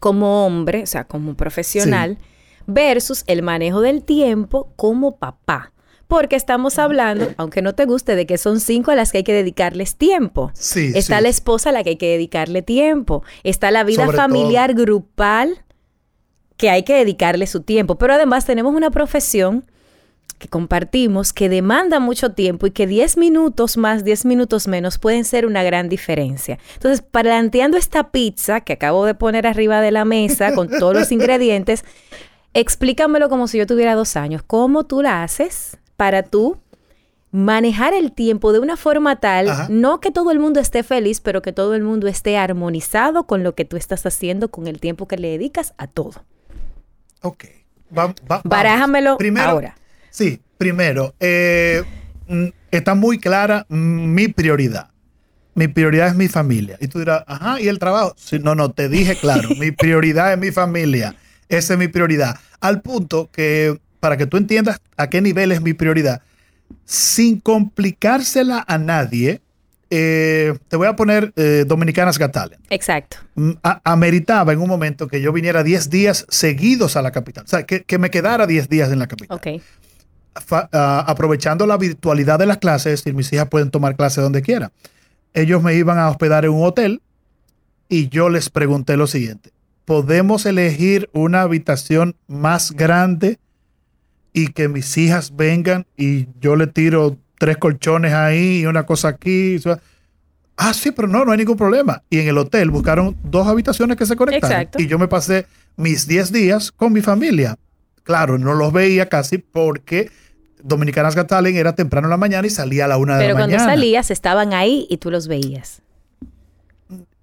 [0.00, 2.18] como hombre, o sea, como profesional,
[2.66, 5.72] versus el manejo del tiempo como papá.
[6.06, 9.24] Porque estamos hablando, aunque no te guste, de que son cinco a las que hay
[9.24, 10.50] que dedicarles tiempo.
[10.54, 11.22] Sí, Está sí.
[11.22, 13.22] la esposa a la que hay que dedicarle tiempo.
[13.44, 15.64] Está la vida Sobre familiar grupal
[16.56, 17.96] que hay que dedicarle su tiempo.
[17.96, 19.70] Pero además tenemos una profesión
[20.38, 25.24] que compartimos que demanda mucho tiempo y que 10 minutos más, 10 minutos menos pueden
[25.24, 26.58] ser una gran diferencia.
[26.74, 31.10] Entonces, planteando esta pizza que acabo de poner arriba de la mesa con todos los
[31.10, 31.84] ingredientes,
[32.54, 34.42] explícamelo como si yo tuviera dos años.
[34.46, 36.56] ¿Cómo tú la haces para tú
[37.30, 39.66] manejar el tiempo de una forma tal, Ajá.
[39.68, 43.42] no que todo el mundo esté feliz, pero que todo el mundo esté armonizado con
[43.42, 46.22] lo que tú estás haciendo, con el tiempo que le dedicas a todo?
[47.22, 47.44] Ok.
[47.96, 48.42] Va- va- vamos.
[48.44, 49.76] Barájamelo Primero- ahora.
[50.10, 51.82] Sí, primero, eh,
[52.26, 54.90] mm, está muy clara mi prioridad.
[55.54, 56.76] Mi prioridad es mi familia.
[56.80, 58.14] Y tú dirás, ajá, ¿y el trabajo?
[58.16, 61.16] Sí, no, no, te dije claro, mi prioridad es mi familia.
[61.48, 62.38] Esa es mi prioridad.
[62.60, 66.22] Al punto que, para que tú entiendas a qué nivel es mi prioridad,
[66.84, 69.40] sin complicársela a nadie,
[69.90, 72.62] eh, te voy a poner eh, Dominicanas Got Talent.
[72.70, 73.16] Exacto.
[73.34, 77.44] Mm, a- ameritaba en un momento que yo viniera 10 días seguidos a la capital.
[77.44, 79.36] O sea, que, que me quedara 10 días en la capital.
[79.38, 79.62] Ok.
[80.44, 84.22] Fa- ah, aprovechando la virtualidad de las clases, es decir, mis hijas pueden tomar clases
[84.22, 84.70] donde quieran.
[85.34, 87.00] Ellos me iban a hospedar en un hotel
[87.88, 89.50] y yo les pregunté lo siguiente.
[89.84, 93.38] ¿Podemos elegir una habitación más grande
[94.32, 99.08] y que mis hijas vengan y yo le tiro tres colchones ahí y una cosa
[99.08, 99.56] aquí?
[99.56, 99.80] O sea,
[100.60, 102.02] Ah, sí, pero no, no hay ningún problema.
[102.10, 104.56] Y en el hotel buscaron dos habitaciones que se conectaron.
[104.56, 104.82] Exacto.
[104.82, 105.46] Y yo me pasé
[105.76, 107.56] mis 10 días con mi familia.
[108.02, 110.10] Claro, no los veía casi porque
[110.62, 113.34] Dominicanas Got Talent era temprano en la mañana y salía a la una de Pero
[113.34, 113.72] la cuando mañana.
[113.72, 115.82] salías estaban ahí y tú los veías.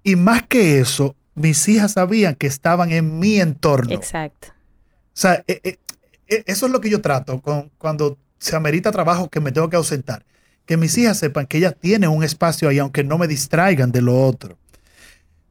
[0.02, 3.92] Y más que eso, mis hijas sabían que estaban en mi entorno.
[3.92, 4.48] Exacto.
[4.48, 4.52] O
[5.18, 5.78] sea, eh, eh,
[6.28, 9.68] eh, eso es lo que yo trato con, cuando se amerita trabajo que me tengo
[9.68, 10.24] que ausentar.
[10.64, 14.02] Que mis hijas sepan que ellas tienen un espacio ahí, aunque no me distraigan de
[14.02, 14.58] lo otro.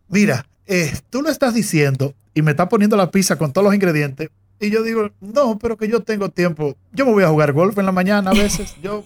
[0.07, 3.73] Mira, eh, tú lo estás diciendo y me estás poniendo la pizza con todos los
[3.73, 4.29] ingredientes.
[4.59, 6.75] Y yo digo, no, pero que yo tengo tiempo.
[6.95, 8.75] Yo me voy a jugar golf en la mañana a veces.
[8.81, 9.03] Yo,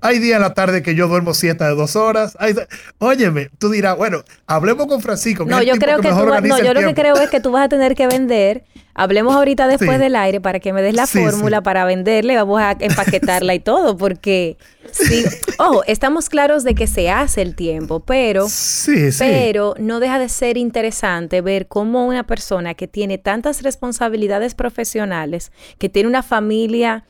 [0.00, 2.36] hay días en la tarde que yo duermo siesta de dos horas.
[2.40, 2.54] Hay-
[2.98, 5.44] óyeme, tú dirás, bueno, hablemos con Francisco.
[5.44, 7.52] que No, yo creo que mejor tú, no, yo lo que creo es que tú
[7.52, 8.64] vas a tener que vender.
[8.94, 9.98] Hablemos ahorita después Sí.
[9.98, 11.62] del aire para que me des la Sí, fórmula sí.
[11.64, 14.56] para venderle, vamos a empaquetarla y todo, porque
[14.92, 15.24] sí,
[15.58, 19.18] ojo, estamos claros de que se hace el tiempo, pero Sí, sí.
[19.20, 25.52] pero no deja de ser interesante ver cómo una persona que tiene tantas responsabilidades profesionales,
[25.78, 27.04] que tiene una familia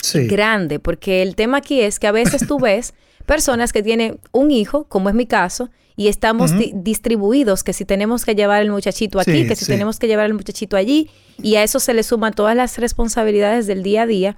[0.00, 0.26] sí.
[0.26, 2.94] grande, porque el tema aquí es que a veces tú ves
[3.26, 7.84] personas que tienen un hijo, como es mi caso, y estamos di- distribuidos, que si
[7.86, 9.72] tenemos que llevar el muchachito aquí, Sí, que si sí.
[9.72, 11.08] tenemos que llevar el muchachito allí,
[11.42, 14.36] y a eso se le suman todas las responsabilidades del día a día.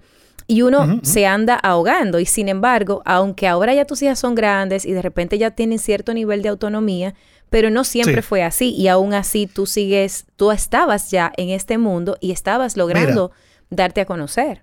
[0.51, 2.21] Y uno se anda ahogando.
[2.21, 5.79] Y sin embargo, aunque ahora ya tus hijas son grandes y de repente ya tienen
[5.79, 7.15] cierto nivel de autonomía,
[7.51, 8.29] pero no siempre Sí.
[8.29, 8.71] fue así.
[8.75, 13.31] Y aún así tú sigues, tú estabas ya en este mundo y estabas logrando
[13.69, 14.63] darte a conocer.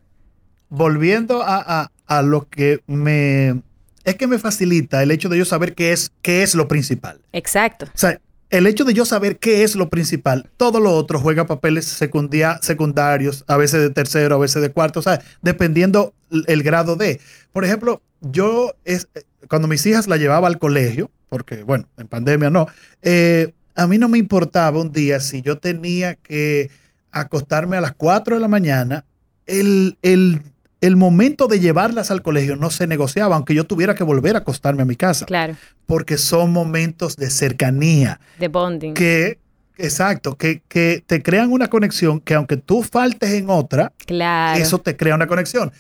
[0.70, 3.62] Volviendo a, a- a lo que me...
[4.04, 7.20] Es que me facilita el hecho de yo saber qué es, qué es lo principal.
[7.34, 7.86] Exacto.
[7.88, 8.20] O sea,
[8.52, 12.60] el hecho de yo saber qué es lo principal, todo lo otro juega papeles secundia-
[12.62, 16.14] secundarios, a veces de tercero, a veces de cuarto, o sea, dependiendo
[16.48, 17.20] el grado de.
[17.52, 19.08] Por ejemplo, yo, es,
[19.50, 22.68] cuando mis hijas la llevaba al colegio, porque bueno, en pandemia no,
[23.02, 26.70] eh, a mí no me importaba un día si yo tenía que
[27.12, 29.04] acostarme a las 4 de la mañana,
[29.48, 30.42] el, el,
[30.82, 34.40] el momento de llevarlas al colegio no se negociaba, aunque yo tuviera que volver a
[34.40, 35.56] acostarme a mi casa Claro.
[35.86, 38.94] porque son momentos de cercanía De bonding.
[38.94, 39.40] que,
[39.78, 44.62] exacto, que, que te crean una conexión que aunque tú faltes en otra, Claro.
[44.62, 45.72] eso te crea una conexión.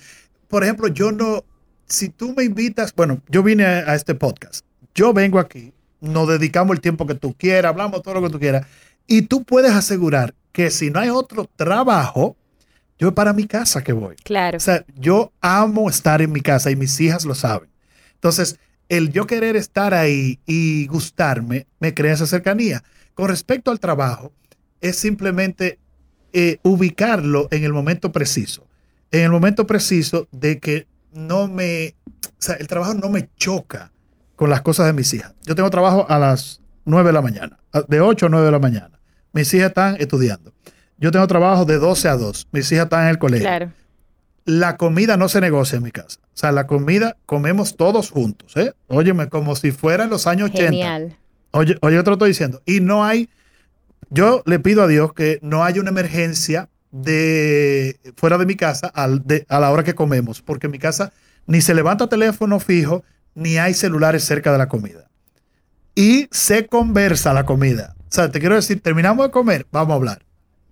[0.48, 1.44] Por ejemplo, yo no,
[1.88, 6.28] si tú me invitas, bueno, yo vine a, a este podcast, yo vengo aquí, nos
[6.28, 8.66] dedicamos el tiempo que tú quieras, hablamos todo lo que tú quieras.
[9.08, 12.38] Y tú puedes asegurar que si no hay otro trabajo,
[12.98, 14.16] yo para mi casa que voy.
[14.24, 14.58] Claro.
[14.58, 17.70] O sea, yo amo estar en mi casa y mis hijas lo saben.
[18.14, 18.58] Entonces,
[18.90, 22.84] el yo querer estar ahí y gustarme me crea esa cercanía.
[23.14, 24.34] Con respecto al trabajo,
[24.82, 25.80] es simplemente
[26.34, 28.68] eh, ubicarlo en el momento preciso.
[29.12, 33.92] En el momento preciso de que no me, o sea, el trabajo no me choca
[34.36, 35.34] con las cosas de mis hijas.
[35.46, 38.60] Yo tengo trabajo a las 9 de la mañana, de 8 a 9 de la
[38.60, 39.00] mañana.
[39.32, 40.54] Mis hijas están estudiando.
[40.98, 42.48] Yo tengo trabajo de 12 a 2.
[42.52, 43.48] Mis hijas están en el colegio.
[43.48, 43.72] Claro.
[44.46, 46.20] La comida no se negocia en mi casa.
[46.24, 48.74] O sea, la comida comemos todos juntos, ¿eh?
[48.88, 50.66] Óyeme, como si fuera en los años 80.
[50.72, 51.18] Genial.
[51.52, 52.62] Oye, oye, te lo estoy diciendo.
[52.66, 53.30] Y no hay,
[54.10, 58.88] yo le pido a Dios que no haya una emergencia de fuera de mi casa
[58.88, 61.12] al- de- a la hora que comemos, porque en mi casa
[61.48, 63.04] ni se levanta teléfono fijo,
[63.34, 65.10] ni hay celulares cerca de la comida.
[65.96, 67.96] Y se conversa la comida.
[68.02, 70.26] O sea, te quiero decir, terminamos de comer, vamos a hablar.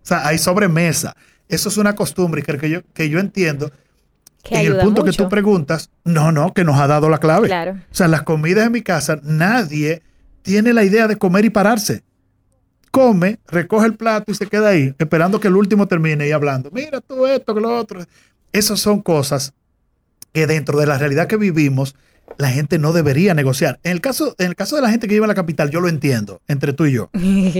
[0.04, 1.16] O sea, hay sobremesa.
[1.48, 3.72] Eso es una costumbre que, que, yo, que yo entiendo.
[4.44, 7.48] Que en el punto que tú preguntas, no, no, que nos ha dado la clave.
[7.48, 7.74] Claro.
[7.74, 10.02] O sea, las comidas en mi casa, nadie
[10.42, 12.04] tiene la idea de comer y pararse.
[12.92, 16.70] Come, recoge el plato y se queda ahí, esperando que el último termine y hablando.
[16.72, 18.06] Mira tú esto, que lo otro.
[18.52, 19.54] Esas son cosas
[20.34, 21.96] que dentro de la realidad que vivimos,
[22.38, 23.80] la gente no debería negociar.
[23.84, 25.80] En el caso, en el caso de la gente que vive en la capital, yo
[25.82, 27.10] lo entiendo, entre tú y yo.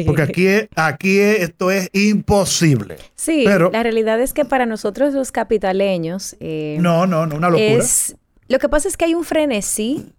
[0.06, 2.98] Porque aquí, es- aquí es- esto es imposible.
[3.16, 6.36] Sí, Pero- la realidad es que para nosotros los capitaleños...
[6.40, 7.68] eh, No, no, no, una locura.
[7.84, 8.16] Es,
[8.48, 10.12] lo que pasa es que hay un frenesí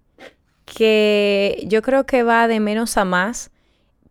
[0.65, 3.51] que yo creo que va de menos a más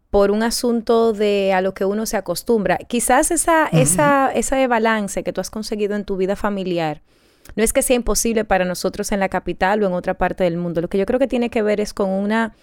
[0.10, 2.78] por un asunto de a lo que uno se acostumbra.
[2.78, 7.02] Quizás esa, esa, ese balance que tú has conseguido en tu vida familiar
[7.56, 10.58] no es que sea imposible para nosotros en la capital o en otra parte del
[10.58, 10.82] mundo.
[10.82, 12.56] Lo que yo creo que tiene que ver es con una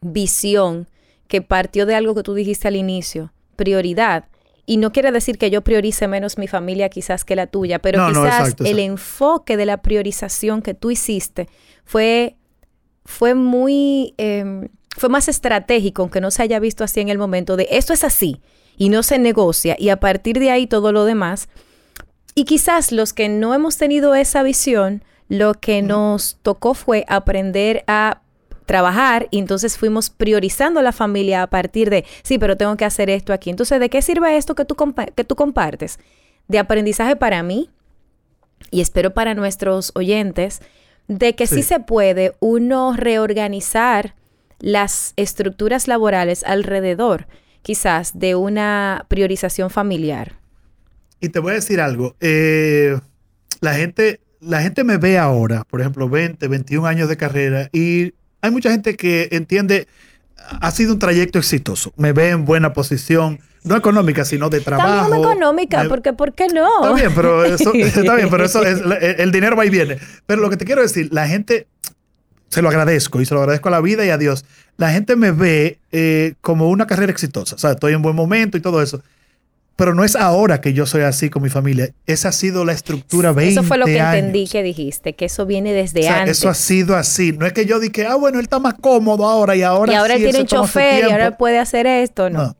[0.00, 0.88] visión
[1.28, 4.26] que partió de algo que tú dijiste al inicio, prioridad.
[4.66, 7.98] Y no quiere decir que yo priorice menos mi familia quizás que la tuya, pero
[7.98, 11.48] No, no, quizás exacto, el enfoque de la priorización que tú hiciste
[11.84, 12.36] fue,
[13.04, 17.56] fue muy, eh, fue más estratégico, aunque no se haya visto así en el momento
[17.56, 18.40] de esto es así
[18.76, 21.48] y no se negocia y a partir de ahí todo lo demás.
[22.34, 27.84] Y quizás los que no hemos tenido esa visión, lo que nos tocó fue aprender
[27.86, 28.20] a
[28.66, 33.10] trabajar y entonces fuimos priorizando la familia a partir de, sí, pero tengo que hacer
[33.10, 33.50] esto aquí.
[33.50, 35.98] Entonces, ¿de qué sirve esto que tú, compa- que tú compartes?
[36.48, 37.70] De aprendizaje para mí
[38.70, 40.60] y espero para nuestros oyentes,
[41.08, 41.62] de que sí, Sí.
[41.62, 44.14] se puede uno reorganizar
[44.60, 47.26] las estructuras laborales alrededor,
[47.62, 50.38] quizás, de una priorización familiar.
[51.24, 52.14] Y te voy a decir algo.
[52.20, 52.98] eh,
[53.60, 58.12] la, gente, la gente me ve ahora, por ejemplo, 20, 21 años de carrera, y
[58.42, 59.88] hay mucha gente que entiende,
[60.36, 61.94] ha sido un trayecto exitoso.
[61.96, 65.08] Me ve en buena posición, no económica, sino de trabajo.
[65.08, 66.68] También económica, Me- porque ¿por qué no?
[66.84, 68.82] Está bien, pero eso, está bien, pero eso es,
[69.18, 69.96] el, dinero va y viene.
[70.26, 71.66] Pero lo que te quiero decir, la gente,
[72.50, 74.44] se lo agradezco y se lo agradezco a la vida y a Dios.
[74.76, 77.54] La gente me ve eh, como una carrera exitosa.
[77.54, 79.02] O sea, estoy en buen momento y todo eso.
[79.76, 81.90] Pero no es ahora que yo soy así con mi familia.
[82.06, 85.46] Esa ha sido la estructura 20 Eso fue lo que entendí que dijiste, que eso
[85.46, 86.38] viene desde O sea, antes.
[86.38, 87.32] eso ha sido así.
[87.32, 89.96] No es que yo dije, ah, bueno, él está más cómodo ahora y ahora y
[89.96, 92.44] ahora sí, él tiene un chofer y ahora puede hacer esto, ¿no?
[92.44, 92.56] No.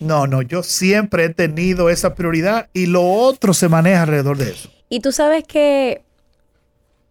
[0.00, 4.50] No, no, yo siempre he tenido esa prioridad y lo otro se maneja alrededor de
[4.50, 4.70] eso.
[4.88, 6.02] Y tú sabes que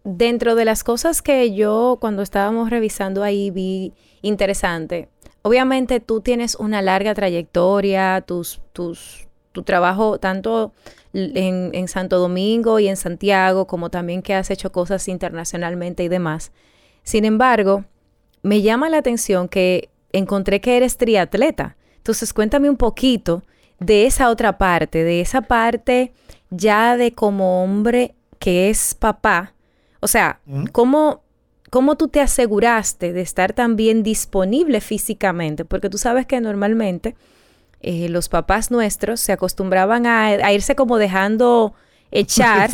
[0.04, 5.08] dentro de las cosas que yo cuando estábamos revisando ahí vi interesante,
[5.44, 10.72] obviamente tú tienes una larga trayectoria, tus, tus, tu trabajo tanto
[11.12, 16.08] en, en Santo Domingo y en Santiago, como también que has hecho cosas internacionalmente y
[16.08, 16.50] demás.
[17.02, 17.84] Sin embargo,
[18.42, 21.76] me llama la atención que encontré que eres triatleta.
[21.98, 23.42] Entonces, cuéntame un poquito
[23.80, 26.14] de esa otra parte, de esa parte
[26.48, 29.52] ya de como hombre que es papá.
[30.00, 30.40] O sea.
[30.72, 31.23] ¿cómo,
[31.74, 35.64] ¿cómo tú te aseguraste de estar también disponible físicamente?
[35.64, 37.16] Porque tú sabes que normalmente
[37.80, 41.74] eh, los papás nuestros se acostumbraban a, a irse como dejando
[42.12, 42.70] echar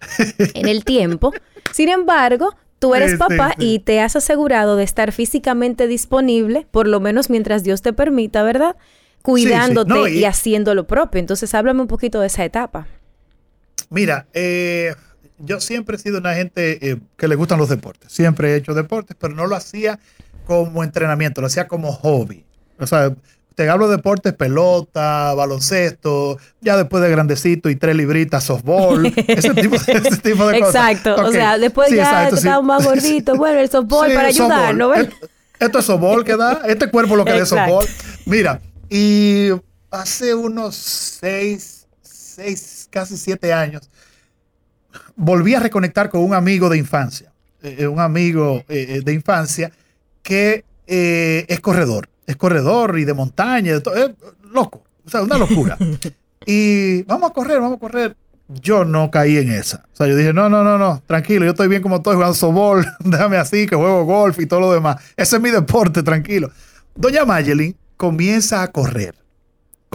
[0.54, 1.32] en el tiempo.
[1.70, 3.74] Sin embargo, tú eres Sí, sí, papá sí.
[3.74, 8.42] y te has asegurado de estar físicamente disponible, por lo menos mientras Dios te permita,
[8.42, 8.76] ¿verdad?
[9.22, 10.20] Cuidándote No, y...
[10.20, 11.20] y- haciendo lo propio.
[11.20, 12.86] Entonces, háblame un poquito de esa etapa.
[13.90, 14.94] Mira, eh,
[15.38, 18.12] yo siempre he sido una gente eh, que le gustan los deportes.
[18.12, 19.98] Siempre he hecho deportes, pero no lo hacía
[20.46, 22.44] como entrenamiento, lo hacía como hobby.
[22.78, 23.12] O sea,
[23.54, 29.54] te hablo de deportes, pelota, baloncesto, ya después de grandecito y tres libritas, softball, ese
[29.54, 30.74] tipo, ese tipo de cosas.
[30.74, 31.14] Exacto.
[31.16, 31.32] O Ok.
[31.32, 32.48] sea, después Sí, ya exacto, sí.
[32.64, 33.36] más gorditos.
[33.38, 34.78] Bueno, el softball Sí, para ayudar, softball.
[34.78, 35.08] ¿no ves?
[35.58, 37.86] Esto es sobol que da, este cuerpo lo que da sobol.
[38.26, 39.48] Mira, y
[39.90, 43.88] hace unos seis, seis, casi siete años,
[45.16, 47.32] volví a reconectar con un amigo de infancia,
[47.62, 49.70] eh, eh, un amigo eh, de infancia
[50.22, 53.72] que es corredor, es corredor y de montaña,
[54.52, 55.76] loco, o sea, una locura.
[56.46, 58.16] y vamos a correr, vamos a correr.
[58.48, 59.84] Yo no caí en esa.
[59.92, 62.34] O sea, yo dije, no, no, no, no, tranquilo, yo estoy bien como estoy jugando
[62.34, 64.96] softball, déjame así, que juego golf y todo lo demás.
[65.16, 66.50] Ese es mi deporte, tranquilo.
[66.94, 69.14] Doña Mayelin comienza a correr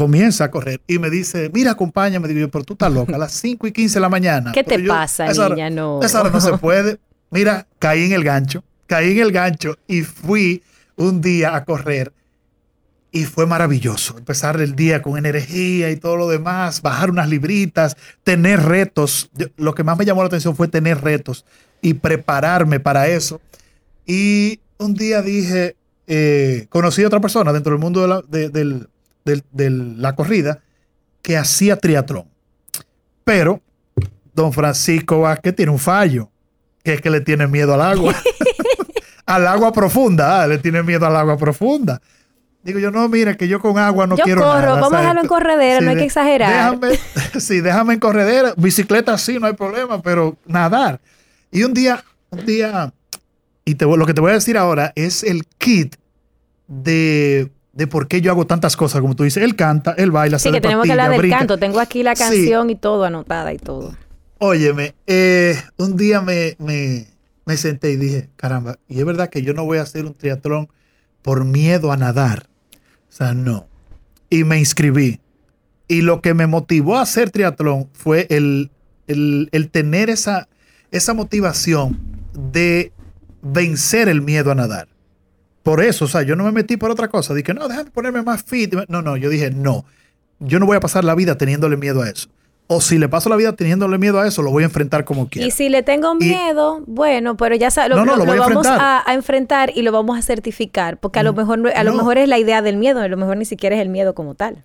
[0.02, 2.28] comienza a correr y me dice, mira, acompáñame.
[2.28, 4.52] Digo yo, pero tú estás loca, a las 5 y 15 de la mañana.
[4.52, 5.70] ¿Qué te pasa, niña?
[5.70, 6.02] no.
[6.02, 6.98] Esa hora no se puede.
[7.30, 10.64] Mira, caí en el gancho, caí en el gancho y fui
[10.96, 12.12] un día a correr
[13.12, 14.18] y fue maravilloso.
[14.18, 19.30] Empezar el día con energía y todo lo demás, bajar unas libritas, tener retos.
[19.56, 21.46] lo que más me llamó la atención fue tener retos
[21.80, 23.40] y prepararme para eso.
[24.08, 25.76] Y un día dije,
[26.08, 28.90] eh, conocí a otra persona dentro del mundo del,
[29.26, 30.60] de, la corrida
[31.22, 32.26] que hacía triatlón.
[33.24, 33.62] Pero
[34.34, 36.30] don Francisco Vázquez tiene un fallo,
[36.84, 38.16] que es que le tiene miedo al agua.
[39.26, 42.02] al agua profunda, ah, le tiene miedo al agua profunda.
[42.64, 45.28] Digo yo, no, mira, que yo con agua no quiero corro, Vamos a dejarlo en
[45.28, 46.80] corredera, no hay que exagerar.
[46.80, 47.00] Déjame,
[47.40, 48.54] sí, déjame en corredera.
[48.56, 51.00] Bicicleta sí, no hay problema, pero nadar.
[51.52, 52.94] Y un día, un día,
[53.66, 55.96] y te, lo que te voy a decir ahora es el kit
[56.68, 59.44] de de por qué yo hago tantas cosas, como tú dices.
[59.44, 61.58] Él canta, él baila, sí, que tenemos que hablar del canto.
[61.58, 63.96] Tengo aquí la canción y todo anotada y todo.
[64.40, 67.08] Óyeme, eh, un día me, me,
[67.46, 70.16] me, senté y dije, caramba, y es verdad que yo no voy a hacer un
[70.16, 70.68] triatlón
[71.22, 72.48] por miedo a nadar.
[73.10, 73.68] O sea, no.
[74.30, 75.20] Y me inscribí.
[75.88, 78.72] Y lo que me motivó a hacer triatlón fue el,
[79.08, 80.48] el, el tener esa,
[80.90, 82.00] esa motivación
[82.34, 82.92] de
[83.42, 84.88] vencer el miedo a nadar.
[85.64, 87.34] Por eso, o sea, yo no me metí por otra cosa.
[87.34, 88.74] Dije, no, déjame ponerme más fit.
[88.88, 89.86] No, no, yo dije, no.
[90.40, 92.30] Yo no voy a pasar la vida teniéndole miedo a eso.
[92.68, 95.28] O si le paso la vida teniéndole miedo a eso, lo voy a enfrentar como
[95.28, 95.46] quiera.
[95.46, 99.92] Y si le tengo miedo, bueno, pero ya sabes, lo, vamos a, enfrentar y lo
[99.92, 100.98] vamos a certificar.
[100.98, 103.18] Porque a lo mm, mejor, a lo mejor es la idea del miedo, a lo
[103.18, 104.64] mejor ni siquiera es el miedo como tal.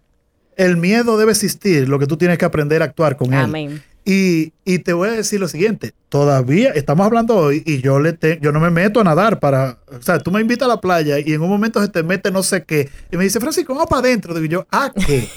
[0.57, 3.83] El miedo debe existir, lo que tú tienes que aprender a actuar con él.
[4.07, 4.53] Amén.
[4.65, 8.53] Y, te voy a decir lo siguiente, todavía estamos hablando hoy y yo le yo
[8.53, 11.33] no me meto a nadar para, o sea, tú me invitas a la playa y
[11.33, 14.01] en un momento se te mete no sé qué y me dice, Francisco, vamos para
[14.01, 14.35] adentro.
[14.35, 15.29] Digo yo, ¿a qué?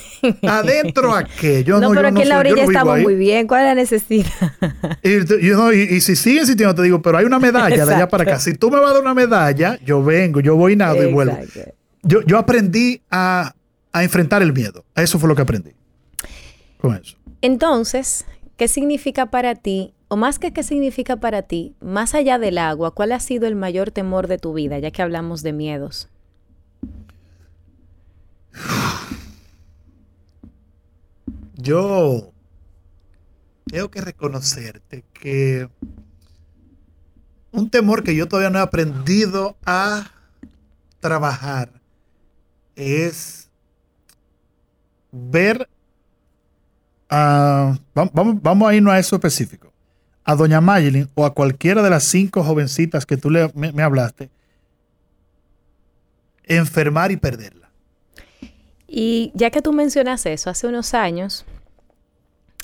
[0.47, 1.63] ¿Adentro a qué?
[1.63, 4.53] Yo no, pero aquí en la orilla estamos muy bien, ¿cuál es la necesidad?
[5.03, 8.39] y, si siguen insistiendo, te digo, pero hay una medalla de allá para acá.
[8.39, 11.37] Si tú me vas a dar una medalla, yo vengo, yo voy nado y vuelvo.
[12.03, 13.53] Yo, yo aprendí a,
[13.91, 14.85] a enfrentar el miedo.
[14.95, 15.71] Eso fue lo que aprendí.
[16.79, 17.17] Con eso.
[17.41, 18.25] Entonces,
[18.59, 22.93] ¿Qué significa para ti, o más que qué significa para ti, más allá del agua,
[22.93, 26.09] cuál ha sido el mayor temor de tu vida, ya que hablamos de miedos?
[31.55, 32.33] Yo
[33.63, 35.69] tengo que reconocerte que
[37.53, 40.11] un temor que yo todavía no he aprendido a
[40.99, 41.81] trabajar
[42.75, 43.49] es
[45.13, 45.69] ver
[47.09, 49.71] vamos, vamos a irnos a eso específico.
[50.23, 54.29] A doña Mayelin o a cualquiera de las cinco jovencitas que tú le, me, hablaste,
[56.43, 57.69] enfermar y perderla.
[58.87, 61.45] Y ya que tú mencionas eso, hace unos años,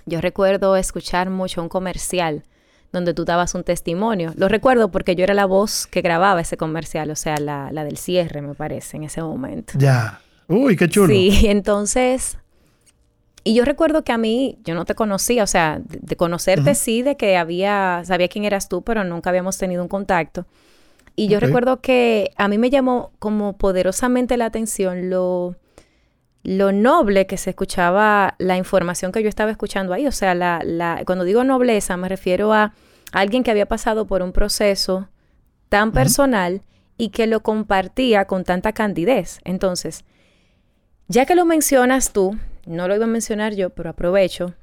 [0.05, 2.43] yo recuerdo escuchar mucho un comercial
[2.91, 4.33] donde tú dabas un testimonio.
[4.37, 7.83] Lo recuerdo porque yo era la voz que grababa ese comercial, o sea, la, la
[7.83, 9.73] del cierre, me parece, en ese momento.
[9.77, 10.21] Ya.
[10.47, 11.07] Uy, qué chulo.
[11.07, 12.37] Sí, entonces
[13.47, 17.03] y yo recuerdo que a mí, yo no te conocía, o sea, de, conocerte sí,
[17.03, 20.47] de que había, sabía quién eras tú, pero nunca habíamos tenido un contacto.
[21.15, 25.55] Y yo recuerdo que a mí me llamó como poderosamente la atención lo,
[26.41, 30.07] lo noble que se escuchaba la información que yo estaba escuchando ahí.
[30.07, 32.73] O sea, la, la, cuando digo nobleza me refiero a
[33.11, 35.07] alguien que había pasado por un proceso
[35.69, 36.63] tan personal
[36.97, 39.39] y que lo compartía con tanta candidez.
[39.43, 40.03] Entonces,
[41.07, 42.35] ya que lo mencionas tú,
[42.65, 44.53] no lo iba a mencionar yo, pero aprovecho,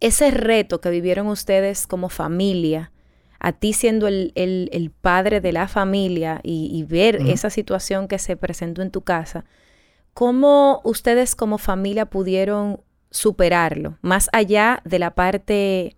[0.00, 2.92] ese reto que vivieron ustedes como familia,
[3.40, 8.82] a ti siendo el, padre de la familia y, ver esa situación que se presentó
[8.82, 9.44] en tu casa,
[10.14, 12.80] ¿cómo ustedes como familia pudieron
[13.10, 13.98] superarlo?
[14.02, 15.96] Más allá de la parte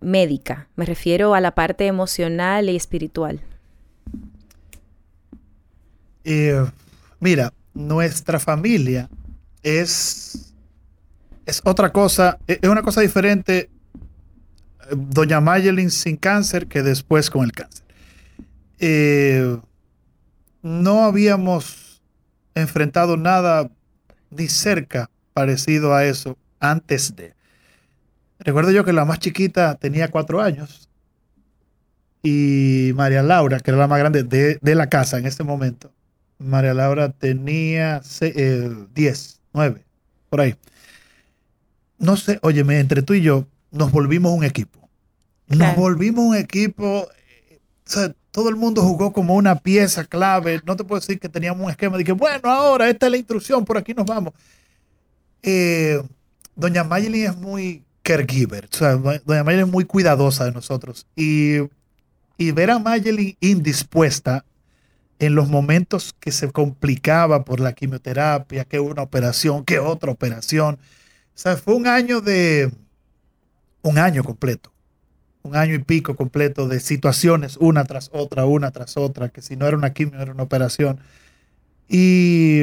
[0.00, 3.40] médica, me refiero a la parte emocional y espiritual.
[6.24, 6.64] Eh,
[7.20, 9.08] mira, nuestra familia
[9.64, 10.54] es,
[11.46, 13.68] es otra cosa, e, es una cosa diferente.
[14.92, 17.84] Doña Mayelin sin cáncer que después con el cáncer.
[18.78, 19.58] Eh,
[20.62, 22.02] no habíamos
[22.54, 23.70] enfrentado nada
[24.30, 27.34] ni cerca parecido a eso antes de.
[28.38, 30.88] Recuerdo yo que la más chiquita tenía cuatro años
[32.22, 35.92] y María Laura, que era la más grande de, la casa en ese momento,
[36.38, 39.84] María Laura tenía 10, 9, eh,
[40.28, 40.54] por ahí.
[41.98, 44.88] No sé, óyeme, entre tú y yo nos volvimos un equipo.
[45.48, 47.08] Nos volvimos un equipo.
[47.50, 50.60] Eh, o sea, todo el mundo jugó como una pieza clave.
[50.66, 53.18] No te puedo decir que teníamos un esquema de que, bueno, ahora esta es la
[53.18, 54.34] instrucción, por aquí nos vamos.
[55.42, 56.02] Eh,
[56.56, 58.68] doña Mayelin es muy caregiver.
[58.72, 61.06] O sea, doña Mayelin es muy cuidadosa de nosotros.
[61.14, 61.58] Y,
[62.36, 64.44] y ver a Mayelin indispuesta
[65.24, 70.78] en los momentos que se complicaba por la quimioterapia, que una operación, que otra operación.
[71.34, 72.70] O sea, fue un año de,
[73.82, 74.72] un año completo,
[75.42, 79.56] un año y pico completo de situaciones, una tras otra, una tras otra, que si
[79.56, 81.00] no era una quimio, era una operación.
[81.88, 82.62] Y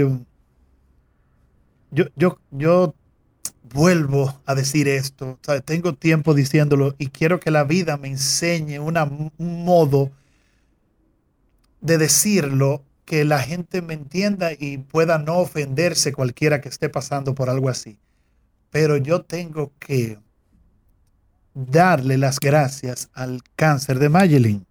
[1.91, 2.95] yo, yo, yo
[3.73, 9.29] vuelvo a decir esto, tengo tiempo diciéndolo y quiero que la vida me enseñe un
[9.37, 10.11] modo
[11.81, 17.35] de decirlo que la gente me entienda y pueda no ofenderse cualquiera que esté pasando
[17.35, 17.99] por algo así.
[18.69, 20.17] Pero yo tengo que
[21.53, 24.65] darle las gracias al cáncer de Mayelin.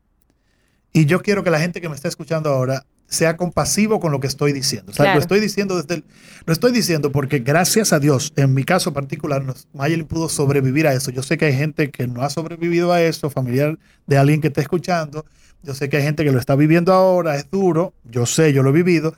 [0.92, 4.20] Y yo quiero que la gente que me está escuchando ahora sea compasivo con lo
[4.20, 4.92] que estoy diciendo.
[4.96, 6.04] lo estoy diciendo desde
[6.46, 9.44] lo estoy diciendo porque gracias a Dios, en mi caso particular,
[9.74, 11.10] Mayelin pudo sobrevivir a eso.
[11.10, 14.48] Yo sé que hay gente que no ha sobrevivido a eso, familiar de alguien que
[14.48, 15.26] está escuchando.
[15.62, 18.62] Yo sé que hay gente que lo está viviendo ahora, es duro, yo sé, yo
[18.62, 19.14] lo he vivido,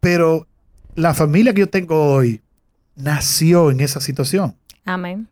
[0.00, 0.46] pero
[0.94, 2.40] la familia que yo tengo hoy
[2.96, 4.54] nació en esa situación.
[4.84, 5.28] Amén.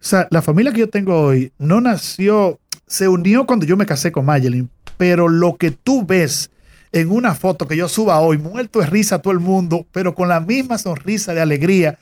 [0.00, 3.86] O sea, la familia que yo tengo hoy no nació, se unió cuando yo me
[3.86, 6.50] casé con Mayelin, pero lo que tú ves
[6.92, 10.28] en una foto que yo suba hoy, muerto de risa todo el mundo, pero con
[10.28, 11.98] la misma sonrisa de alegría,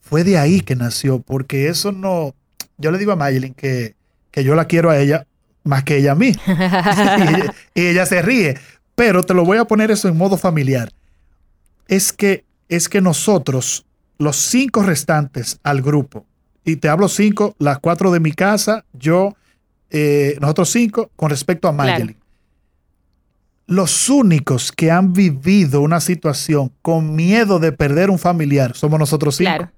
[0.00, 2.34] fue de ahí que nació, porque eso no,
[2.78, 3.96] yo le digo a Mayelin que,
[4.30, 5.26] que yo la quiero a ella
[5.66, 6.32] más que ella a mí.
[7.74, 8.58] y, ella se ríe,
[8.94, 10.90] pero te lo voy a poner eso en modo familiar.
[11.88, 13.84] Es que, es que nosotros,
[14.18, 16.24] los cinco restantes al grupo,
[16.64, 19.34] y te hablo cinco, las cuatro de mi casa, yo,
[19.90, 22.16] eh, nosotros cinco, con respecto a Mayelin.
[23.68, 29.36] Los únicos que han vivido una situación con miedo de perder un familiar somos nosotros
[29.36, 29.50] cinco.
[29.50, 29.72] Claro.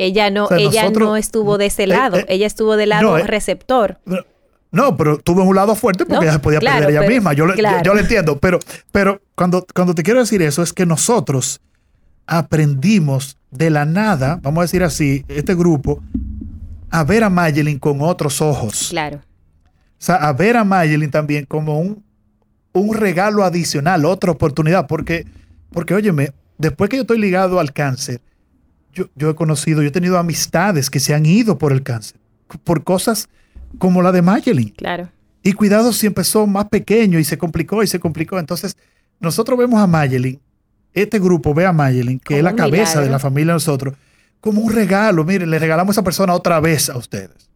[0.00, 3.98] Ella no, ella no estuvo de ese eh, lado, eh, ella estuvo del lado receptor.
[4.06, 4.16] No,
[4.96, 7.32] pero tuvo un lado fuerte porque ella se podía perder ella misma.
[7.32, 8.38] Yo, yo, lo entiendo.
[8.38, 8.58] Pero,
[8.92, 11.60] pero cuando, cuando te quiero decir eso es que nosotros
[12.26, 16.02] aprendimos de la nada, vamos a decir así, este grupo,
[16.90, 18.88] a ver a Mayelin con otros ojos.
[18.90, 19.18] Claro.
[19.18, 22.04] O sea, a ver a Mayelin también como un,
[22.72, 24.86] un regalo adicional, otra oportunidad.
[24.86, 25.26] Porque,
[25.72, 28.20] porque, óyeme, después que yo estoy ligado al cáncer,
[28.92, 32.18] yo, yo he conocido, yo he tenido amistades que se han ido por el cáncer,
[32.62, 33.28] por cosas
[33.78, 34.70] como la de Mayelin.
[34.70, 35.10] Claro.
[35.42, 38.38] Y cuidado si empezó más pequeño y se complicó y se complicó.
[38.38, 38.76] Entonces,
[39.20, 40.40] nosotros vemos a Mayelin,
[40.92, 43.94] este grupo ve a Mayelin, que es la cabeza de la familia de nosotros,
[44.40, 45.24] como un regalo.
[45.24, 47.50] Miren, le regalamos a esa persona otra vez a ustedes.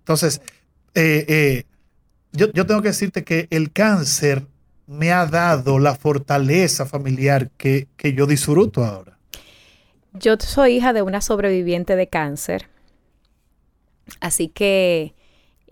[0.00, 0.40] Entonces,
[0.94, 1.64] eh, eh,
[2.32, 4.46] yo, tengo que decirte que el cáncer
[4.86, 9.18] me ha dado la fortaleza familiar que, que yo disfruto ahora.
[10.12, 12.68] Yo soy hija de una sobreviviente de cáncer.
[14.20, 15.14] Así que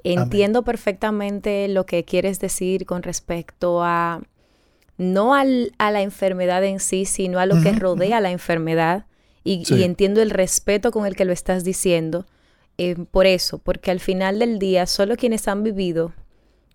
[0.05, 4.23] entiendo perfectamente lo que quieres decir con respecto a
[4.99, 9.07] no a la enfermedad en sí, sino a lo que rodea la enfermedad
[9.45, 12.27] y, entiendo el respeto con el que lo estás diciendo.
[12.79, 16.13] Eh, por eso, porque al final del día, solo quienes han vivido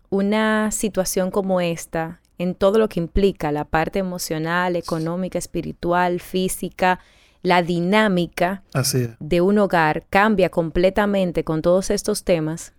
[0.09, 6.99] una situación como esta, en todo lo que implica la parte emocional, económica, espiritual, física,
[7.41, 8.63] la dinámica
[9.19, 12.73] de un hogar cambia completamente con todos estos temas.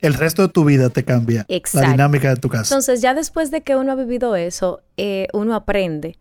[0.00, 2.74] El resto de tu vida te cambia la dinámica de tu casa.
[2.74, 6.18] Entonces, ya después de que uno ha vivido eso, eh, uno aprende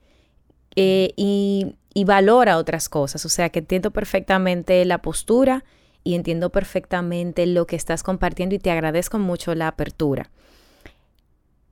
[0.75, 1.75] eh, y,
[2.05, 3.25] valora otras cosas.
[3.25, 5.65] O sea, que entiendo perfectamente la postura
[6.03, 10.29] y entiendo perfectamente lo que estás compartiendo y te agradezco mucho la apertura.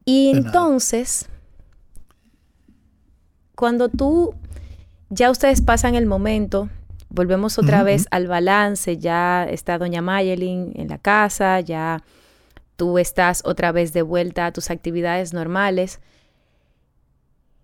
[0.03, 1.27] Y entonces,
[3.55, 4.35] cuando tú,
[5.09, 6.69] ya ustedes pasan el momento,
[7.09, 12.03] volvemos otra vez al balance, ya está doña Mayelin en la casa, ya
[12.75, 15.99] tú estás otra vez de vuelta a tus actividades normales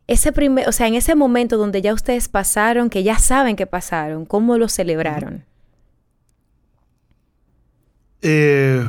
[0.08, 3.68] ese primer, o sea, en ese momento donde ya ustedes pasaron, que ya saben que
[3.68, 5.46] pasaron, ¿cómo lo celebraron?
[8.22, 8.86] Eh,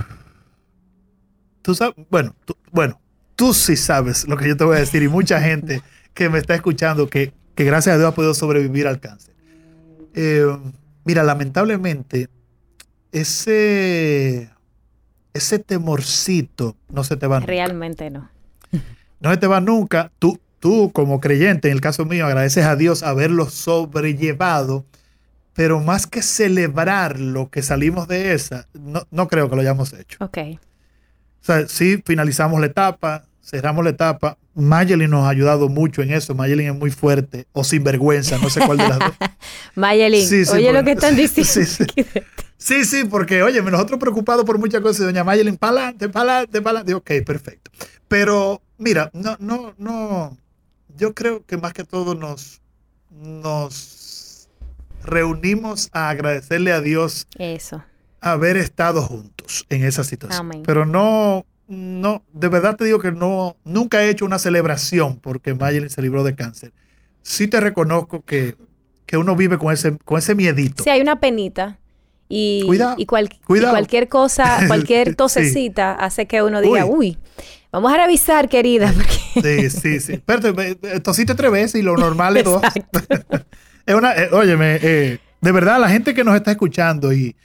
[1.63, 2.35] tú sabes, bueno,
[2.73, 3.01] bueno,
[3.37, 5.83] tú sí sabes lo que yo te voy a decir y mucha gente
[6.15, 9.34] que me está escuchando que, que gracias a Dios ha podido sobrevivir al cáncer.
[10.15, 10.47] Eh,
[11.05, 12.29] mira, lamentablemente,
[13.13, 14.51] ese,
[15.33, 17.53] ese temorcito no se te va nunca.
[17.53, 18.31] Realmente no.
[19.21, 20.11] No se te va nunca.
[20.19, 24.85] Tú, tú, como creyente, en el caso mío, agradeces a Dios haberlo sobrellevado,
[25.55, 29.93] pero más que celebrar lo que salimos de esa, no, no creo que lo hayamos
[29.93, 30.19] hecho.
[30.21, 30.39] Ok.
[31.41, 34.39] O sea, sí, finalizamos la etapa, cerramos la etapa.
[34.55, 36.35] Mayelin nos ha ayudado mucho en eso.
[36.35, 39.13] Mayelin es muy fuerte o sinvergüenza, no sé cuál de las dos.
[39.75, 41.93] Mayelin, oye lo que están diciendo.
[42.57, 43.05] Sí, sí.
[43.05, 46.95] porque, oye, nosotros preocupados por muchas cosas, doña Mayelin, para adelante, para adelante, para adelante.
[46.95, 47.71] Ok, perfecto.
[48.09, 50.39] Pero, mira, no, no, no.
[50.97, 52.63] Yo creo que más que todo nos,
[53.11, 54.49] nos
[55.03, 57.27] reunimos a agradecerle a Dios.
[57.39, 57.85] Eso.
[58.23, 60.63] Haber estado juntos en esa situación.
[60.65, 65.55] Pero no no, de verdad te digo que no, nunca he hecho una celebración porque
[65.55, 66.73] Mayelin se libró de cáncer.
[67.23, 68.57] Sí te reconozco que,
[69.13, 70.83] uno vive con ese, con ese miedito.
[70.83, 71.79] Sí, hay una penita.
[72.29, 77.17] Y, y, cualquier cosa, cualquier tosecita hace que uno diga, uy,
[77.71, 78.93] vamos a revisar, querida.
[79.41, 80.21] Sí, sí, sí.
[80.25, 80.53] Pero
[81.01, 82.61] tosiste tres veces y lo normal es dos.
[83.87, 87.37] es una, eh, óyeme, eh, de verdad, la gente que nos está escuchando y,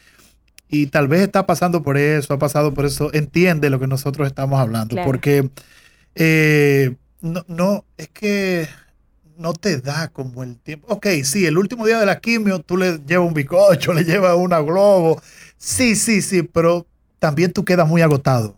[0.69, 4.27] y tal vez está pasando por eso, ha pasado por eso, entiende lo que nosotros
[4.27, 4.95] estamos hablando.
[5.03, 5.49] Porque
[6.13, 8.69] eh, no, no, es que
[9.35, 10.85] no te da como el tiempo.
[10.93, 14.35] Ok, sí, el último día de la quimio tú le llevas un bicocho, le llevas
[14.37, 15.19] una globo.
[15.57, 16.85] Sí, sí, sí, pero
[17.17, 18.55] también tú quedas muy agotado.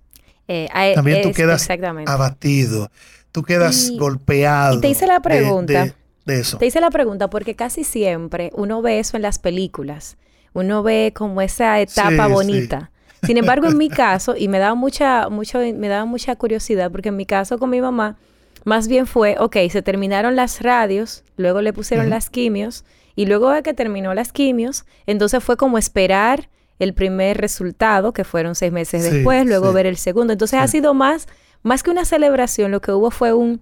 [0.50, 1.66] Eh, también tú quedas
[2.06, 2.92] abatido.
[3.32, 4.80] Tú quedas golpeado.
[4.80, 5.96] Y te hice la pregunta.
[6.26, 6.58] de eso.
[6.58, 10.18] Te hice la pregunta porque casi siempre uno ve eso en las películas
[10.54, 12.92] uno ve como esa etapa bonita.
[13.24, 17.10] Sin embargo, en mi caso, y me daba mucha, mucho, me daba mucha curiosidad, porque
[17.10, 18.18] en mi caso con mi mamá,
[18.64, 22.84] más bien fue, ok, se terminaron las radios, luego le pusieron las quimios,
[23.16, 26.50] y luego de que terminó las quimios, entonces fue como esperar
[26.80, 30.34] el primer resultado, que fueron seis meses después, luego ver el segundo.
[30.34, 31.28] Entonces ha sido más,
[31.62, 33.62] más que una celebración, lo que hubo fue un,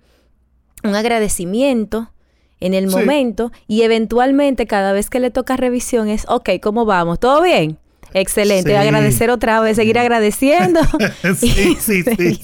[0.83, 2.11] un agradecimiento
[2.59, 7.19] en el momento y eventualmente cada vez que le toca revisión es, ok, ¿cómo vamos?
[7.19, 7.77] ¿Todo bien?
[8.13, 8.75] Excelente.
[8.77, 10.81] Agradecer otra vez, seguir agradeciendo.
[11.37, 12.39] sí, sí, sí,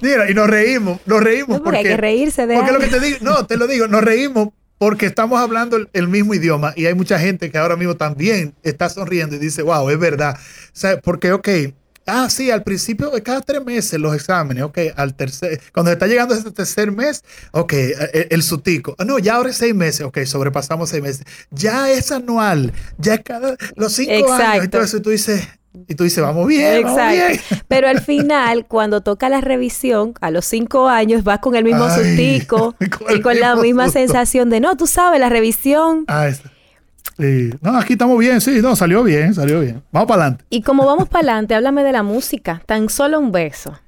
[0.00, 3.00] Mira, y nos reímos, nos reímos porque, hay que reírse de Porque lo que te
[3.00, 6.94] digo, no, te lo digo, nos reímos porque estamos hablando el, mismo idioma y hay
[6.94, 10.36] mucha gente que ahora mismo también está sonriendo y dice, wow, es verdad.
[10.36, 11.48] O sea, porque, ok,
[12.06, 16.06] Ah, sí, al principio de cada tres meses los exámenes, ok, al tercer, cuando está
[16.06, 18.94] llegando ese tercer mes, ok, e, e, el, sutico.
[18.98, 21.24] Ah, no, ya ahora es seis meses, ok, sobrepasamos seis meses.
[21.50, 24.44] Ya es anual, ya cada, los cinco Exacto.
[24.44, 24.64] años.
[24.64, 25.48] Entonces tú dices,
[25.88, 26.86] y tú dices, vamos bien.
[26.86, 27.56] Exacto.
[27.66, 31.90] Pero al final, cuando toca la revisión, a los cinco años, vas con el mismo
[31.90, 32.74] sutico
[33.14, 36.04] y con la misma sensación de, no, tú sabes, la revisión.
[36.06, 36.30] Ah.
[37.18, 37.50] Sí.
[37.60, 39.82] No, aquí estamos bien, sí, no, salió bien, salió bien.
[39.92, 40.44] Vamos para adelante.
[40.50, 42.62] Y como vamos para adelante, háblame de la música.
[42.66, 43.78] Tan solo un beso.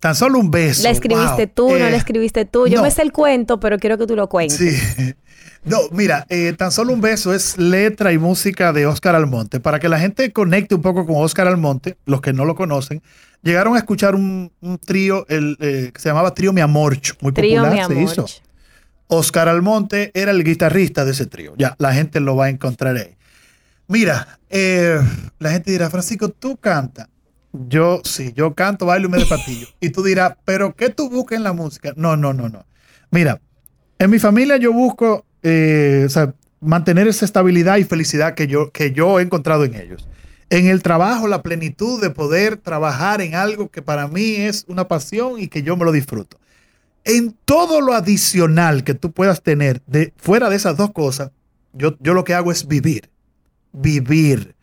[0.00, 0.82] Tan solo un beso.
[0.82, 1.70] ¿La escribiste tú?
[1.70, 2.68] ¿No la eh, escribiste tú?
[2.68, 4.58] Yo me sé el cuento, pero quiero que tú lo cuentes.
[4.58, 5.14] Sí.
[5.64, 9.60] No, mira, eh, tan solo un beso es letra y música de Oscar Almonte.
[9.60, 13.02] Para que la gente conecte un poco con Oscar Almonte, los que no lo conocen,
[13.42, 14.50] llegaron a escuchar un,
[14.86, 18.26] trío el, eh, que se llamaba Trío Mi Amorcho, muy trío popular, se hizo.
[19.08, 21.54] Oscar Almonte era el guitarrista de ese trío.
[21.56, 23.16] Ya, la gente lo va a encontrar ahí.
[23.88, 25.00] Mira, eh,
[25.38, 27.08] la gente dirá, Francisco, tú canta.
[27.52, 29.66] Yo sí, yo canto, bailo y me de patillo.
[29.80, 31.94] Y tú dirás, ¿pero qué tú buscas en la música?
[31.96, 32.66] No, no, no, no.
[33.10, 33.40] Mira,
[33.98, 36.06] en mi familia yo busco eh,
[36.60, 40.06] mantener esa estabilidad y felicidad que yo, que yo he encontrado en ellos.
[40.50, 44.86] En el trabajo, la plenitud de poder trabajar en algo que para mí es una
[44.86, 46.37] pasión y que yo me lo disfruto
[47.08, 51.30] en todo lo adicional que tú puedas tener de, fuera de esas dos cosas,
[51.72, 53.08] yo, yo lo que hago es vivir.
[53.72, 54.54] Vivir.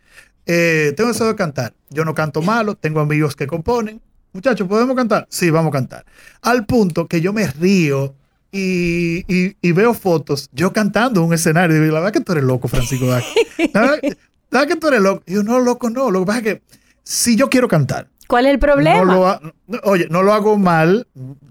[0.46, 1.74] Eh, tengo deseo de cantar.
[1.90, 4.00] Yo no canto malo, tengo amigos que componen.
[4.32, 5.26] Muchachos, ¿podemos cantar?
[5.28, 6.06] Sí, vamos a cantar.
[6.40, 8.14] Al punto que yo me río
[8.52, 11.76] y, veo fotos, yo cantando en un escenario.
[11.76, 13.06] Y digo, la verdad que tú eres loco, Francisco.
[13.06, 15.24] La verdad, que tú eres loco.
[15.26, 16.12] Y yo, no, loco, no.
[16.12, 16.62] Lo que pasa es que
[17.02, 19.40] si yo quiero cantar, ¿Cuál es el problema?
[19.84, 21.06] oye, no lo hago mal,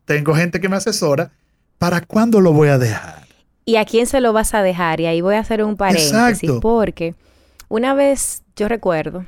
[0.06, 1.32] tengo gente que me asesora.
[1.78, 3.26] ¿Para cuándo lo voy a dejar?
[3.66, 5.02] ¿Y a quién se lo vas a dejar?
[5.02, 6.52] Y ahí voy a hacer un paréntesis.
[6.62, 7.16] Porque
[7.68, 9.26] una vez yo recuerdo,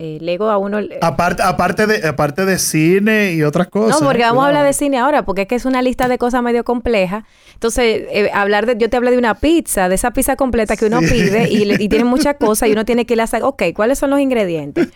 [0.00, 0.78] eh, Lego a uno...
[1.02, 4.00] Aparte, aparte, de, aparte de cine y otras cosas.
[4.00, 6.18] No, porque vamos a hablar de cine ahora, porque es que es una lista de
[6.18, 7.24] cosas medio compleja.
[7.54, 8.76] Entonces, eh, hablar de...
[8.78, 11.88] Yo te hablé de una pizza, de esa pizza completa que uno pide y, y
[11.88, 13.26] tiene muchas cosas y uno tiene que ir a...
[13.42, 14.88] Ok, ¿cuáles son los ingredientes?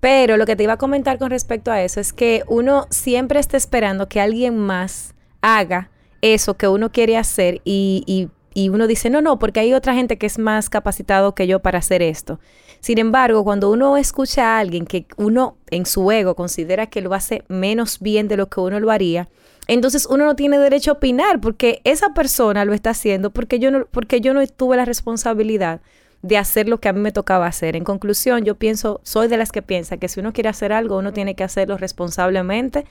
[0.00, 3.38] Pero lo que te iba a comentar con respecto a eso es que uno siempre
[3.38, 5.90] está esperando que alguien más haga
[6.22, 9.94] eso que uno quiere hacer y, y, y uno dice, no, no, porque hay otra
[9.94, 12.40] gente que es más capacitado que yo para hacer esto.
[12.80, 17.12] Sin embargo, cuando uno escucha a alguien que uno en su ego considera que lo
[17.14, 19.28] hace menos bien de lo que uno lo haría,
[19.66, 23.70] entonces uno no tiene derecho a opinar porque esa persona lo está haciendo porque yo
[23.70, 25.80] no, porque yo no tuve la responsabilidad
[26.22, 27.76] de hacer lo que a mí me tocaba hacer.
[27.76, 30.98] En conclusión, yo pienso, soy de las que piensa que si uno quiere hacer algo,
[30.98, 32.84] uno tiene que hacerlo responsablemente,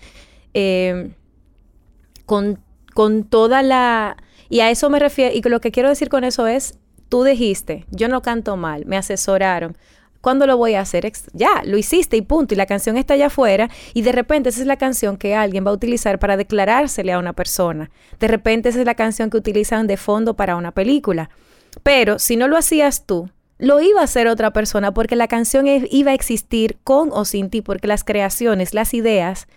[0.54, 1.12] eh,
[2.26, 2.60] con,
[2.94, 4.18] con toda la...
[4.50, 6.80] Y a eso me refiero, y lo que quiero decir con eso es,
[7.10, 9.76] tú dijiste, yo no canto mal, me asesoraron.
[10.22, 11.10] ¿Cuándo lo voy a hacer?
[11.34, 12.54] Ya, lo hiciste y punto.
[12.54, 15.66] Y la canción está allá afuera y de repente esa es la canción que alguien
[15.66, 17.90] va a utilizar para declarársele a una persona.
[18.20, 21.30] De repente esa es la canción que utilizan de fondo para una película.
[21.84, 23.30] Pero si no lo hacías tú,
[23.60, 27.24] lo iba a hacer otra persona porque la canción e, iba a existir con o
[27.24, 29.48] sin ti, porque las creaciones, las ideas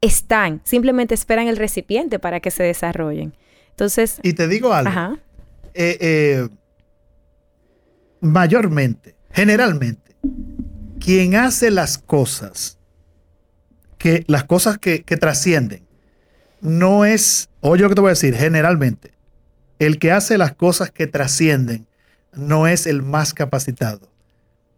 [0.00, 3.34] están, simplemente esperan el recipiente para que se desarrollen.
[3.70, 4.18] Entonces...
[4.22, 5.18] Y te digo algo.
[5.74, 6.48] Eh, eh,
[8.20, 10.16] mayormente, generalmente,
[11.00, 12.78] quien hace las cosas,
[13.98, 15.86] que las cosas que, que trascienden,
[16.60, 19.12] no es, oye lo que te voy a decir, generalmente,
[19.78, 21.86] el que hace las cosas que trascienden
[22.32, 24.10] no es el más capacitado,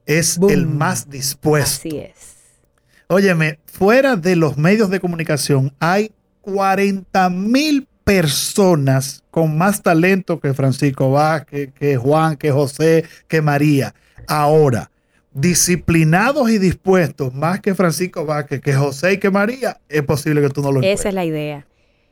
[0.07, 1.89] es el más dispuesto.
[1.89, 2.15] Así es.
[3.09, 6.13] Óyeme, fuera de los medios de comunicación hay
[6.43, 13.95] 40 mil personas con más talento que Francisco Vázquez, que Juan, que José, que María.
[14.27, 14.91] Ahora,
[15.33, 20.49] disciplinados y dispuestos más que Francisco Vázquez, que José y que María, es posible que
[20.49, 21.69] tú no lo Esa es la idea.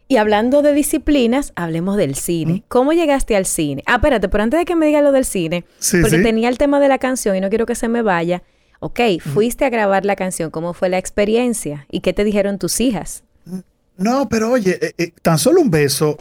[0.06, 2.62] Y hablando de disciplinas, hablemos del cine.
[2.68, 3.82] ¿Cómo llegaste al cine?
[3.84, 5.64] Ah, espérate, pero antes de que me digas lo del cine,
[6.00, 8.44] porque tenía el tema de la canción y no quiero que se me vaya.
[8.78, 11.86] Ok, fuiste a grabar la canción, ¿cómo fue la experiencia?
[11.90, 13.24] ¿Y qué te dijeron tus hijas?
[13.98, 16.16] No, pero oye, eh, eh, tan solo un beso,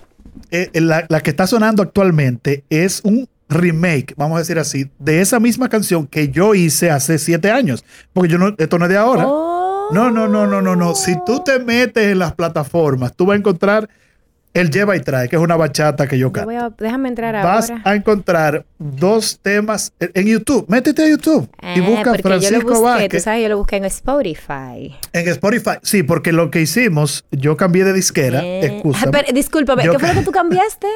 [0.49, 5.39] eh, la, que está sonando actualmente es un remake, vamos a decir así, de esa
[5.39, 7.85] misma canción que yo hice hace siete años.
[8.13, 9.23] Porque yo no, esto no es de ahora.
[9.23, 10.95] No, no, no, no, no, no.
[10.95, 13.87] Si tú te metes en las plataformas, tú vas a encontrar
[14.59, 16.75] el Lleva y Trae, que es una bachata que yo canto.
[16.77, 17.53] déjame entrar ahora.
[17.53, 20.65] Vas a encontrar dos temas en YouTube.
[20.67, 23.77] Métete a YouTube y ah, busca Francisco yo lo busqué, Tú sabes, yo lo busqué
[23.77, 24.95] en Spotify.
[25.13, 28.41] En Spotify, sí, porque lo que hicimos, yo cambié de disquera.
[28.43, 28.81] Eh.
[29.33, 30.87] Discúlpame, ¿qué fue lo que tú cambiaste?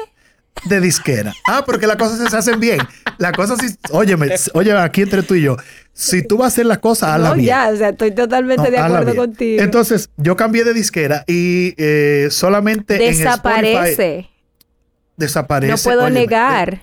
[0.64, 1.32] De disquera.
[1.48, 2.78] Ah, porque las cosas se hacen bien.
[3.18, 5.56] La cosa sí, óyeme, oye, aquí entre tú y yo,
[5.92, 7.46] si tú vas a hacer las cosas, hazla no, bien.
[7.46, 9.62] ya, o sea, estoy totalmente de acuerdo contigo.
[9.62, 14.28] Entonces, yo cambié de disquera y eh, solamente desaparece.
[15.16, 15.72] desaparece.
[15.72, 16.82] No puedo negar.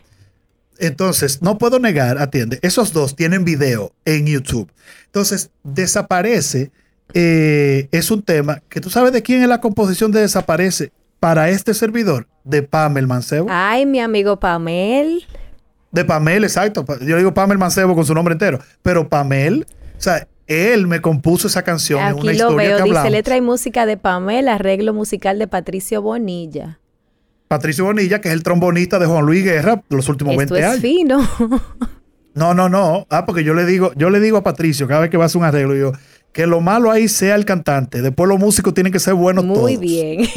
[0.78, 4.72] Entonces, no puedo negar, atiende, esos dos tienen video en YouTube.
[5.08, 6.72] Entonces, desaparece
[7.14, 11.50] eh, es un tema que tú sabes de quién es la composición de desaparece para
[11.50, 13.48] este servidor de Pamel Mancebo.
[13.50, 15.26] Ay, mi amigo Pamel.
[15.92, 16.86] De Pamel, exacto.
[17.02, 18.60] Yo digo Pamel Mancebo con su nombre entero.
[18.82, 19.66] Pero Pamel,
[19.98, 23.42] o sea, él me compuso esa canción Aquí en una lo veo, dice letra y
[23.42, 26.80] música de Pamel, arreglo musical de Patricio Bonilla.
[27.48, 30.82] Patricio Bonilla, que es el trombonista de Juan Luis Guerra los últimos Esto 20 es
[30.82, 31.28] fino.
[32.34, 33.06] no, no, no.
[33.10, 35.28] Ah, porque yo le digo, yo le digo a Patricio cada vez que va a
[35.28, 35.92] hacer un arreglo, yo,
[36.32, 38.02] que lo malo ahí sea el cantante.
[38.02, 39.72] Después los músicos tienen que ser buenos Muy todos.
[39.72, 40.28] Muy bien.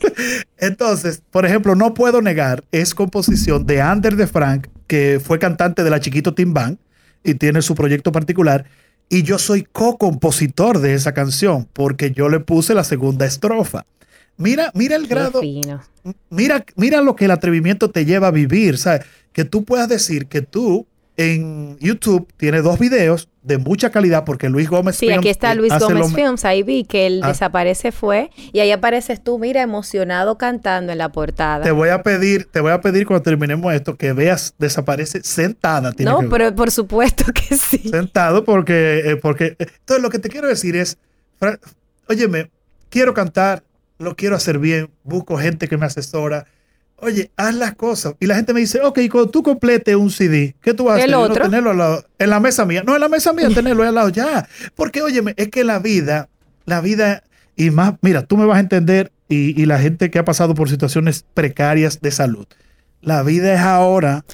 [0.58, 5.84] Entonces, por ejemplo, no puedo negar, es composición de Ander de Frank, que fue cantante
[5.84, 6.78] de la Chiquito Tim Band
[7.22, 8.64] y tiene su proyecto particular.
[9.08, 13.86] Y yo soy co-compositor de esa canción porque yo le puse la segunda estrofa.
[14.36, 15.40] Mira, mira el grado.
[16.28, 18.78] Mira, mira lo que el atrevimiento te lleva a vivir.
[18.78, 19.06] ¿sabes?
[19.32, 20.86] Que tú puedas decir que tú
[21.16, 25.72] en YouTube tiene dos videos de mucha calidad porque Luis Gómez Sí, aquí está Luis
[25.78, 26.44] Gómez Films.
[26.44, 27.28] Ahí vi que el ah.
[27.28, 31.64] desaparece fue y ahí apareces tú, mira, emocionado cantando en la portada.
[31.64, 35.92] Te voy a pedir, te voy a pedir cuando terminemos esto que veas desaparece sentada.
[35.98, 37.88] no, pero por supuesto que sí.
[37.88, 40.98] Sentado porque, eh, porque eh, entonces lo que te quiero decir es,
[42.08, 42.50] óyeme,
[42.90, 43.62] quiero cantar,
[43.98, 46.46] lo quiero hacer bien, busco gente que me asesora
[46.98, 48.14] Oye, haz las cosas.
[48.20, 51.04] Y la gente me dice, ok, cuando tú completes un CD, ¿qué tú vas a
[51.04, 51.14] hacer?
[51.14, 51.44] Otro?
[51.44, 52.82] tenerlo al lado, en la mesa mía.
[52.86, 54.48] No, en la mesa mía, tenerlo al lado ya.
[54.74, 56.28] Porque, óyeme, es que la vida,
[56.64, 57.22] la vida,
[57.54, 60.68] y más, mira, tú me vas a entender, y, la gente que ha pasado por
[60.68, 62.46] situaciones precarias de salud.
[63.00, 64.24] La vida es ahora.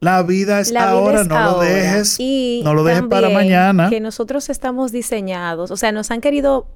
[0.00, 2.18] La vida es ahora, no lo dejes,
[2.62, 3.90] no lo dejes para mañana.
[3.90, 6.68] Que nosotros estamos diseñados, o sea, nos han querido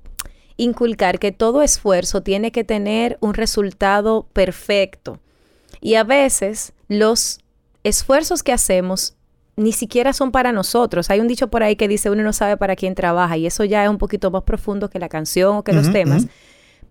[0.57, 5.19] inculcar que todo esfuerzo tiene que tener un resultado perfecto.
[5.81, 7.41] Y a veces los
[7.85, 9.15] esfuerzos que hacemos
[9.57, 11.11] ni siquiera son para nosotros.
[11.11, 13.65] Hay un dicho por ahí que dice uno no sabe para quién trabaja y eso
[13.65, 16.27] ya es un poquito más profundo que la canción o que los temas.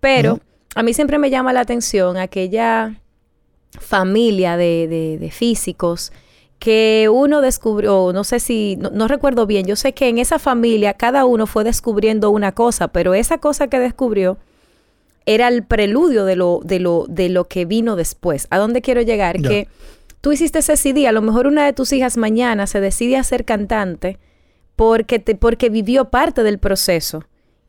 [0.00, 0.40] Pero
[0.74, 2.94] a mí siempre me llama la atención aquella
[3.78, 6.12] familia de, de, físicos
[6.62, 10.94] que uno descubrió, no sé si, no, recuerdo bien, yo sé que en esa familia
[10.94, 14.38] cada uno fue descubriendo una cosa, pero esa cosa que descubrió
[15.26, 18.46] era el preludio de lo, de lo, de lo que vino después.
[18.50, 19.42] ¿A dónde quiero llegar?
[19.42, 19.66] Que
[20.20, 23.24] tú hiciste ese CD, a lo mejor una de tus hijas mañana se decide a
[23.24, 24.20] ser cantante
[24.76, 27.24] porque, te, porque vivió parte del proceso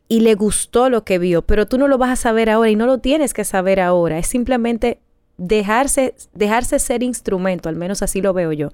[0.06, 2.76] y le gustó lo que vio, pero tú no lo vas a saber ahora y
[2.76, 5.00] no lo tienes que saber ahora, es simplemente
[5.36, 8.70] dejarse, dejarse ser instrumento, al menos así lo veo yo,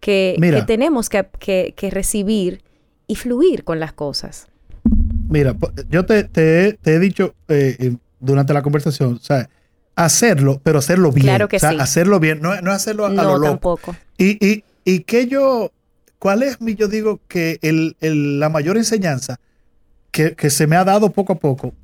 [0.00, 0.36] que,
[0.66, 1.26] tenemos que,
[1.74, 2.62] que, recibir
[3.06, 4.46] y fluir con las cosas.
[5.28, 5.54] Mira,
[5.90, 9.48] yo te, te, he dicho eh, durante la conversación, o sea,
[9.96, 11.26] hacerlo, pero hacerlo bien.
[11.26, 13.44] Claro que o sea, hacerlo bien, no, no hacerlo a, lo loco.
[13.44, 13.96] tampoco.
[14.16, 15.72] Y, y, y que yo,
[16.18, 19.40] ¿cuál es mi, yo digo, que el, el, la mayor enseñanza
[20.10, 21.74] que, que, se me ha dado poco a poco?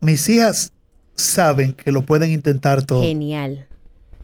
[0.00, 0.72] Mis hijas
[1.20, 3.02] saben que lo pueden intentar todo.
[3.02, 3.66] Genial.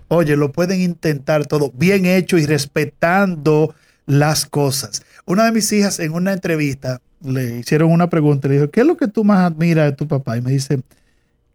[0.09, 3.75] Oye, lo pueden intentar todo, bien hecho y respetando
[4.07, 5.03] las cosas.
[5.25, 8.87] Una de mis hijas en una entrevista le hicieron una pregunta, le dijo, ¿qué es
[8.87, 10.37] lo que tú más admiras de tu papá?
[10.37, 10.81] Y me dice,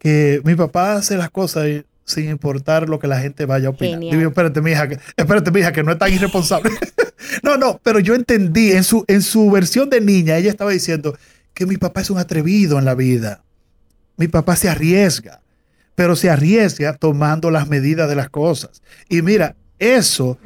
[0.02, 1.68] que mi papá hace las cosas
[2.06, 4.00] sin importar lo que la gente vaya a opinar.
[4.00, 6.72] Digo, espérate, mi hija, que, espérate, mi hija, que no es tan irresponsable.
[7.44, 11.16] no, no, pero yo entendí, en su, en su versión de niña, ella estaba diciendo
[11.54, 13.44] que mi papá es un atrevido en la vida.
[14.22, 15.42] Mi papá se arriesga,
[15.96, 18.84] pero se arriesga tomando las medidas de las cosas.
[19.10, 20.38] Y mira, eso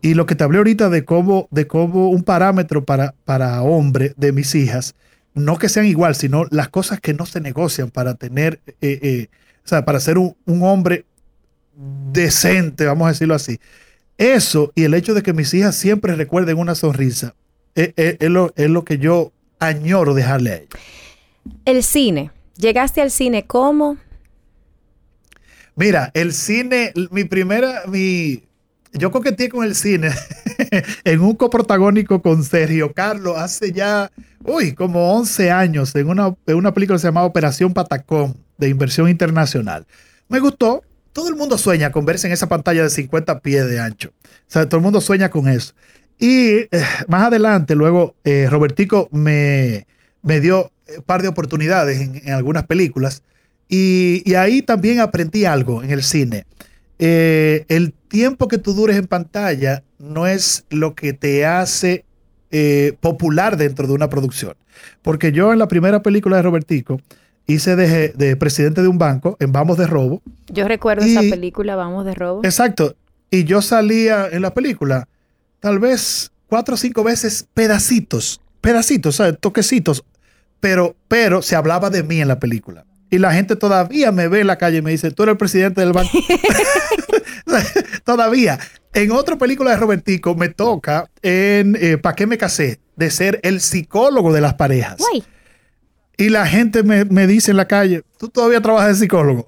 [0.00, 4.14] y lo que te hablé ahorita de cómo, de cómo un parámetro para, para hombre
[4.16, 4.94] de mis hijas,
[5.34, 9.26] no que sean igual, sino las cosas que no se negocian para tener, eh, eh,
[9.62, 11.04] o sea, para ser un, hombre
[12.10, 13.60] decente, vamos a decirlo así.
[14.16, 17.34] Eso y el hecho de que mis hijas siempre recuerden una sonrisa,
[17.74, 20.80] eh, es, lo, es lo que yo añoro dejarle a ellas.
[21.66, 22.30] El cine.
[22.58, 23.96] ¿Llegaste al cine cómo?
[25.76, 28.42] Mira, el cine, mi primera, mi,
[28.92, 30.10] yo coqueteé con el cine
[31.04, 34.10] en un coprotagónico con Sergio Carlos hace ya,
[34.42, 39.08] uy, como 11 años en una, una película que se llamaba Operación Patacón de inversión
[39.08, 39.86] internacional.
[40.28, 40.82] Me gustó.
[41.12, 44.12] Todo el mundo sueña con verse en esa pantalla de 50 pies de ancho.
[44.22, 45.74] O sea, todo el mundo sueña con eso.
[46.18, 46.68] Y eh,
[47.08, 49.86] más adelante, luego, eh, Robertico me,
[50.22, 50.70] me dio
[51.06, 53.22] par de oportunidades en, algunas películas.
[53.68, 56.46] Y, y, ahí también aprendí algo en el cine.
[56.98, 62.04] Eh, el tiempo que tú dures en pantalla no es lo que te hace
[62.50, 64.54] eh, popular dentro de una producción.
[65.02, 67.00] Porque yo en la primera película de Robertico
[67.46, 70.22] hice de, presidente de un banco en Vamos de Robo.
[70.48, 72.44] Yo recuerdo esa película, Vamos de Robo.
[72.44, 72.96] Exacto.
[73.30, 75.08] Y yo salía en la película
[75.60, 79.38] tal vez cuatro o cinco veces pedacitos, pedacitos, ¿sabes?
[79.38, 80.04] Toquecitos.
[80.60, 84.40] Pero, pero se hablaba de mí en la película y la gente todavía me ve
[84.40, 86.10] en la calle y me dice, tú eres el presidente del banco.
[88.04, 88.58] todavía.
[88.92, 92.80] En otra película de Robertico me toca en eh, ¿Para qué me casé?
[92.96, 94.96] De ser el psicólogo de las parejas.
[96.16, 99.46] Y la gente me, me, dice en la calle, tú todavía trabajas de psicólogo.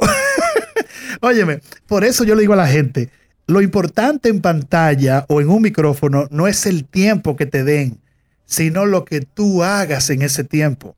[1.21, 3.11] Óyeme, por eso yo le digo a la gente,
[3.49, 7.99] lo importante en pantalla o en un micrófono no es el tiempo que te den,
[8.51, 10.97] sino lo que tú hagas en ese tiempo.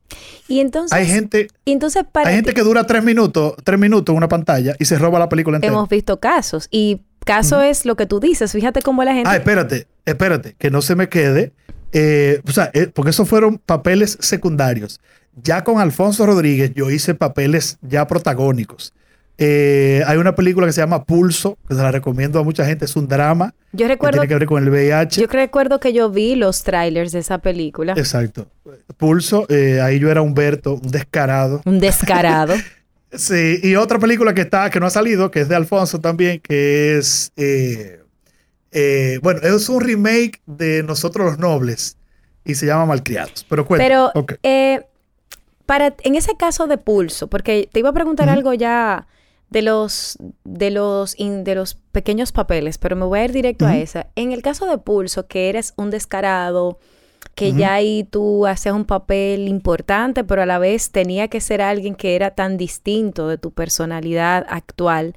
[0.49, 4.29] Y entonces, hay gente, entonces hay gente que dura tres minutos, tres minutos en una
[4.29, 5.73] pantalla y se roba la película entera.
[5.73, 8.53] Hemos visto casos y caso es lo que tú dices.
[8.53, 9.29] Fíjate cómo la gente.
[9.29, 11.53] Ah, espérate, espérate, que no se me quede.
[11.93, 15.01] Eh, o sea, eh, porque esos fueron papeles secundarios.
[15.43, 18.95] Ya con Alfonso Rodríguez yo hice papeles ya protagónicos.
[19.39, 22.85] Eh, hay una película que se llama Pulso, que se la recomiendo a mucha gente,
[22.85, 23.55] es un drama.
[23.73, 24.21] Yo recuerdo.
[24.21, 25.21] Que tiene que ver con el VIH.
[25.21, 27.95] Yo recuerdo que yo vi los trailers de esa película.
[27.97, 28.47] Exacto.
[28.97, 31.63] Pulso, eh, ahí yo era Humberto, un descarado.
[31.65, 32.55] Un descarado.
[33.13, 36.41] sí, y otra película que está, que no ha salido, que es de Alfonso también,
[36.41, 37.33] que es.
[37.37, 37.99] Eh,
[39.23, 41.97] bueno, es un remake de Nosotros los Nobles
[42.45, 43.45] y se llama Malcriados.
[43.49, 44.11] Pero cuéntame.
[44.13, 44.89] Pero,
[45.67, 49.07] para, en ese caso de Pulso, porque te iba a preguntar algo ya
[49.53, 53.77] de los, de los, de los pequeños papeles, pero me voy a ir directo a
[53.77, 54.07] esa.
[54.17, 56.79] En el caso de Pulso, que eres un descarado,
[57.35, 61.63] que ya ahí tú hacías un papel importante, pero a la vez tenía que ser
[61.63, 65.15] alguien que era tan distinto de tu personalidad actual.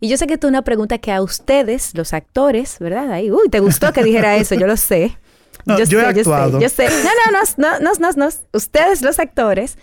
[0.00, 3.12] Y yo sé que esto es una pregunta que a ustedes, los actores, ¿verdad?
[3.12, 5.18] Ahí, uy, te gustó que dijera eso, yo lo sé.
[5.66, 6.60] yo, sé, actuado.
[6.60, 7.04] yo sé, yo sé.
[7.04, 8.28] No, no, no, no, no, no, no.
[8.52, 9.76] Ustedes, los actores,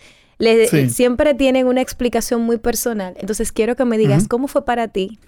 [0.90, 3.16] siempre tienen una explicación muy personal.
[3.20, 5.20] Entonces quiero que me digas cómo fue para ti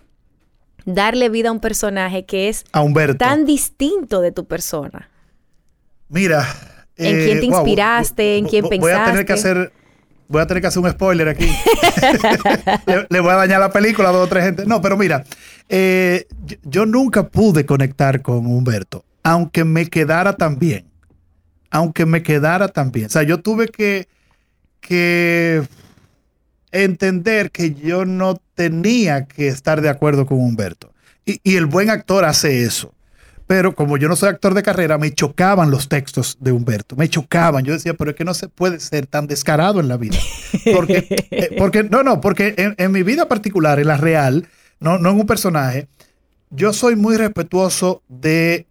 [0.85, 2.83] darle vida a un personaje que es A
[3.17, 5.09] tan distinto de tu persona?
[6.09, 6.45] Mira.
[6.97, 8.37] ¿En quién te wow, inspiraste?
[8.37, 9.59] ¿En quién vo- Voy a tener que pensaste?
[9.59, 9.73] hacer.
[10.27, 11.45] Voy a tener que hacer un spoiler aquí.
[12.85, 14.65] le, le voy a dañar la película a dos o tres gente.
[14.65, 15.23] No, pero mira,
[15.67, 20.85] eh, yo, yo nunca pude conectar con Humberto, aunque me quedara tan bien.
[21.69, 23.07] Aunque me quedara tan bien.
[23.07, 24.07] O sea, yo tuve que,
[24.81, 25.63] que
[26.71, 30.91] entender que yo no tenía que estar de acuerdo con Humberto.
[31.25, 32.93] Y, y el buen actor hace eso.
[33.51, 37.09] Pero como yo no soy actor de carrera, me chocaban los textos de Humberto, me
[37.09, 37.65] chocaban.
[37.65, 40.17] Yo decía, pero es que no se puede ser tan descarado en la vida.
[40.73, 44.47] Porque, eh, porque no, no, porque en, mi vida particular, en la real,
[44.79, 45.89] no, no en un personaje,
[46.49, 48.67] yo soy muy respetuoso de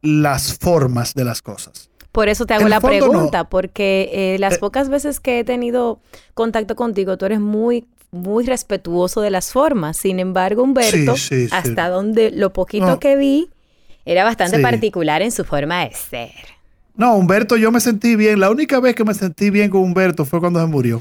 [0.00, 1.90] las formas de las cosas.
[2.12, 2.86] Por eso te hago En la no.
[2.88, 4.58] pregunta, porque eh, las Eh.
[4.58, 5.98] pocas veces que he tenido
[6.34, 9.96] contacto contigo, tú eres muy, muy respetuoso de las formas.
[9.96, 11.54] Sin embargo, Humberto, Sí, sí, sí.
[11.54, 13.00] hasta donde lo poquito No.
[13.00, 13.48] que vi,
[14.04, 16.30] era bastante particular en su forma de ser.
[16.94, 18.38] No, Humberto, yo me sentí bien.
[18.40, 21.00] La única vez que me sentí bien con Humberto fue cuando se murió.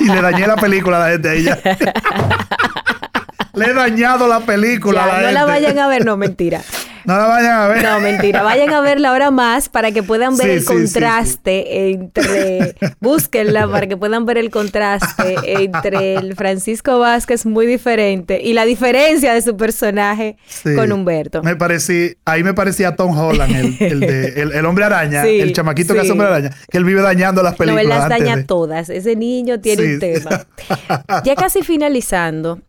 [0.00, 1.58] y le dañé la película a la gente a ella.
[3.54, 5.34] le he dañado la película Ya, a la no gente.
[5.34, 6.62] la vayan a ver, no, mentira.
[7.04, 7.82] No la vayan a ver.
[7.82, 8.42] No, mentira.
[8.42, 12.74] Vayan a verla ahora más para que puedan ver Sí, el sí, sí, contraste entre.
[13.00, 18.64] Búsquenla para que puedan ver el contraste entre el Francisco Vázquez muy diferente y la
[18.64, 20.36] diferencia de su personaje
[20.76, 21.42] con Humberto.
[21.42, 25.52] Me parecí, ahí me parecía Tom Holland, el, el de, el, el hombre araña, el
[25.52, 27.82] chamaquito que hace hombre araña, que él vive dañando las No, películas.
[27.84, 28.88] él las daña de- todas.
[28.90, 30.46] Ese niño tiene un tema.
[31.24, 32.60] Ya casi finalizando,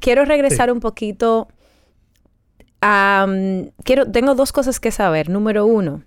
[0.00, 1.48] quiero regresar un poquito
[2.80, 5.28] quiero, tengo dos cosas que saber.
[5.28, 6.02] Número uno,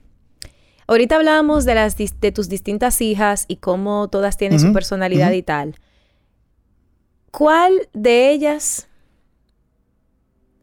[0.87, 5.43] ahorita hablábamos de, las, de tus distintas hijas y cómo todas tienen su personalidad y
[5.43, 5.75] tal.
[7.31, 8.87] ¿Cuál de ellas,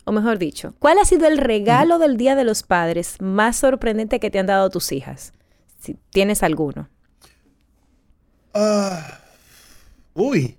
[0.05, 4.21] o mejor dicho, cuál ha sido el regalo del Día de los Padres más sorprendente
[4.21, 5.33] que te han dado tus hijas?
[5.79, 6.89] Si tienes alguno.
[8.53, 9.21] Ah,
[10.15, 10.59] uy.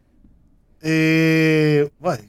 [0.82, 2.24] Eh, bueno,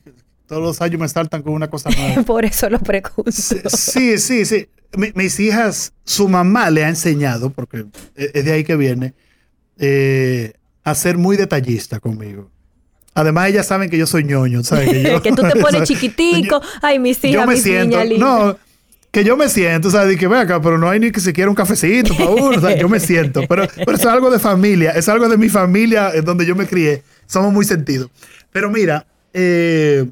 [0.50, 2.22] todos los años me saltan con una cosa nueva.
[2.26, 3.30] Por eso lo pregunto.
[3.32, 4.68] Sí, sí, sí.
[4.96, 7.84] Mi- mis hijas, su mamá le ha enseñado, porque
[8.16, 9.14] es es de ahí que viene,
[9.78, 12.50] eh, a ser muy detallista conmigo.
[13.14, 14.88] Además, ellas saben que yo soy ñoño, ¿sabes?
[14.90, 15.88] Que, yo- que tú te pones ¿sabes?
[15.88, 16.60] chiquitico.
[16.82, 18.58] Ay, mis hijas, yo me mis siento, no,
[19.12, 20.14] que yo me siento, ¿sabes?
[20.16, 22.60] Y que ve acá, pero no hay ni que siquiera un cafecito para uno, o
[22.60, 26.10] sea, yo me siento, pero, pero es algo de familia, es algo de mi familia
[26.12, 28.10] en donde yo me crié, somos muy sentidos.
[28.52, 30.06] Pero mira, eh,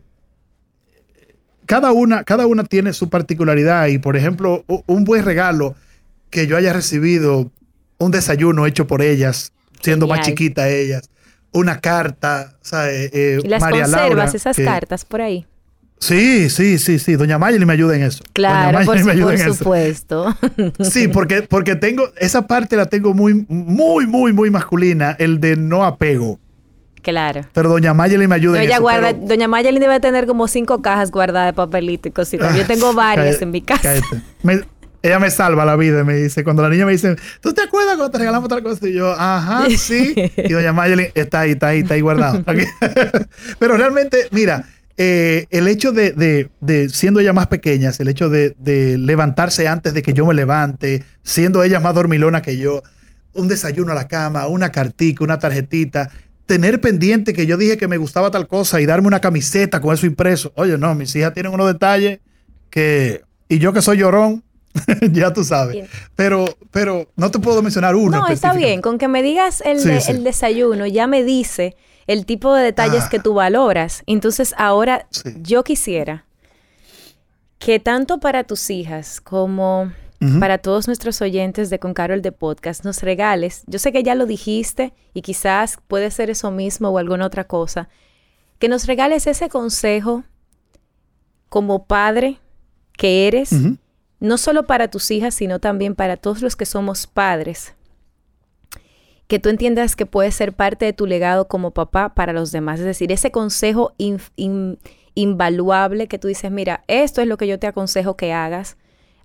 [1.69, 5.75] cada, una, cada una tiene su particularidad y, por ejemplo, un buen regalo
[6.31, 7.51] que yo haya recibido,
[7.99, 9.53] un desayuno hecho por ellas,
[9.83, 10.35] siendo más Genial.
[10.35, 11.11] chiquitas ellas,
[11.53, 13.11] una carta, ¿sabes?
[13.13, 15.47] Eh, Y las María conservas, Laura, esas que- cartas por ahí.
[16.01, 17.17] Sí, sí, sí, sí.
[17.17, 18.23] Doña Mayeli me ayuda en eso.
[18.33, 19.55] Claro, Doña por, Mayeli su- me ayuda por en eso.
[19.55, 20.37] supuesto.
[20.91, 25.57] Sí, porque, porque tengo, esa parte la tengo muy, muy, muy, muy masculina, el de
[25.57, 26.39] no apego.
[27.11, 27.43] Claro.
[27.53, 28.83] Pero Doña Mayeli me ayuda en Ella eso.
[28.83, 32.57] guarda, pero- Doña Mayeli debe tener como cinco cajas guardadas de papelito y cositas.
[32.57, 33.95] Yo tengo varias Cállate, en mi casa.
[34.43, 34.61] Me-
[35.01, 36.43] ella me salva la vida, me dice.
[36.43, 38.89] Cuando la niña me dice, ¿tú te acuerdas cuando te regalamos tal cosa?
[38.89, 40.13] Y yo, ajá, sí.
[40.37, 42.43] Y doña Mayeli está ahí, está ahí, está ahí guardado.
[43.59, 44.65] Pero realmente, mira,
[44.97, 49.69] eh, el hecho de, de- de, siendo ellas más pequeñas, el hecho de, de levantarse
[49.69, 52.83] antes de que yo me levante, siendo ellas más dormilonas que yo,
[53.35, 56.11] un desayuno a la cama, una cartica, una tarjetita,
[56.49, 59.95] tener pendiente que yo dije que me gustaba tal cosa y darme una camiseta con
[59.95, 60.51] eso impreso.
[60.57, 62.21] Oye, no, mis hijas tienen unos detalles
[62.71, 63.23] que...
[63.51, 64.43] Y yo que soy llorón,
[65.13, 65.75] ya tú sabes.
[65.75, 65.89] Bien.
[66.17, 68.19] Pero, pero no te puedo mencionar uno.
[68.19, 68.81] No, está bien.
[68.81, 70.11] Con que me digas el, Sí, de- sí.
[70.11, 71.77] el desayuno, ya me dice
[72.07, 73.09] el tipo de detalles Ah.
[73.11, 74.03] que tú valoras.
[74.07, 75.35] Entonces, ahora Sí.
[75.43, 76.25] yo quisiera
[77.59, 79.93] que tanto para tus hijas como
[80.41, 84.17] Para todos nuestros oyentes de Con Carol de Podcast nos regales, yo sé que ya
[84.17, 87.89] lo dijiste y quizás puede ser eso mismo o alguna otra cosa,
[88.59, 90.25] que nos regales ese consejo
[91.49, 92.39] como padre
[92.97, 93.53] que eres,
[94.19, 97.75] no solo para tus hijas, sino también para todos los que somos padres.
[99.29, 102.81] Que tú entiendas que puede ser parte de tu legado como papá para los demás.
[102.81, 104.79] Es decir, ese consejo in-
[105.15, 108.77] invaluable que tú dices, mira, esto es lo que yo te aconsejo que hagas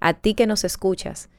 [0.03, 1.29] a ti que nos escuchas,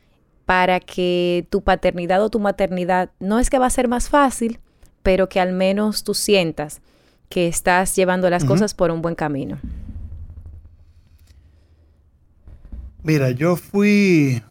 [0.46, 4.58] para que tu paternidad o tu maternidad no es que va a ser más fácil,
[5.02, 6.80] pero que al menos tú sientas
[7.28, 9.58] que estás llevando las cosas por un buen camino.
[13.02, 14.42] Mira, yo fui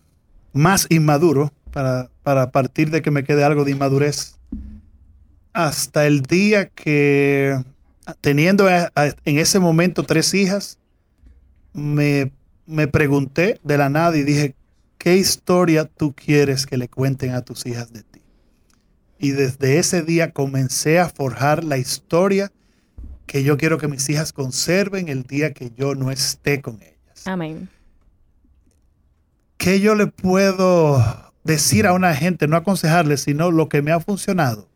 [0.54, 4.38] más inmaduro para, para partir de que me quede algo de inmadurez
[5.54, 7.60] hasta el día que,
[8.22, 10.78] teniendo a- a- en ese momento tres hijas,
[11.74, 12.32] me,
[12.66, 14.56] me pregunté de la nada y dije,
[14.98, 18.22] ¿qué historia tú quieres que le cuenten a tus hijas de ti?
[19.20, 22.52] Y desde ese día comencé a forjar la historia
[23.26, 27.26] que yo quiero que mis hijas conserven el día que yo no esté con ellas.
[27.26, 27.70] Amén.
[29.58, 31.02] ¿Qué yo le puedo
[31.44, 34.68] decir a una gente, no aconsejarle, sino lo que me ha funcionado?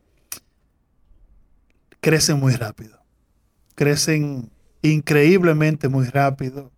[2.00, 2.98] Crecen muy rápido.
[3.76, 4.50] Crecen
[4.82, 6.72] increíblemente muy rápido.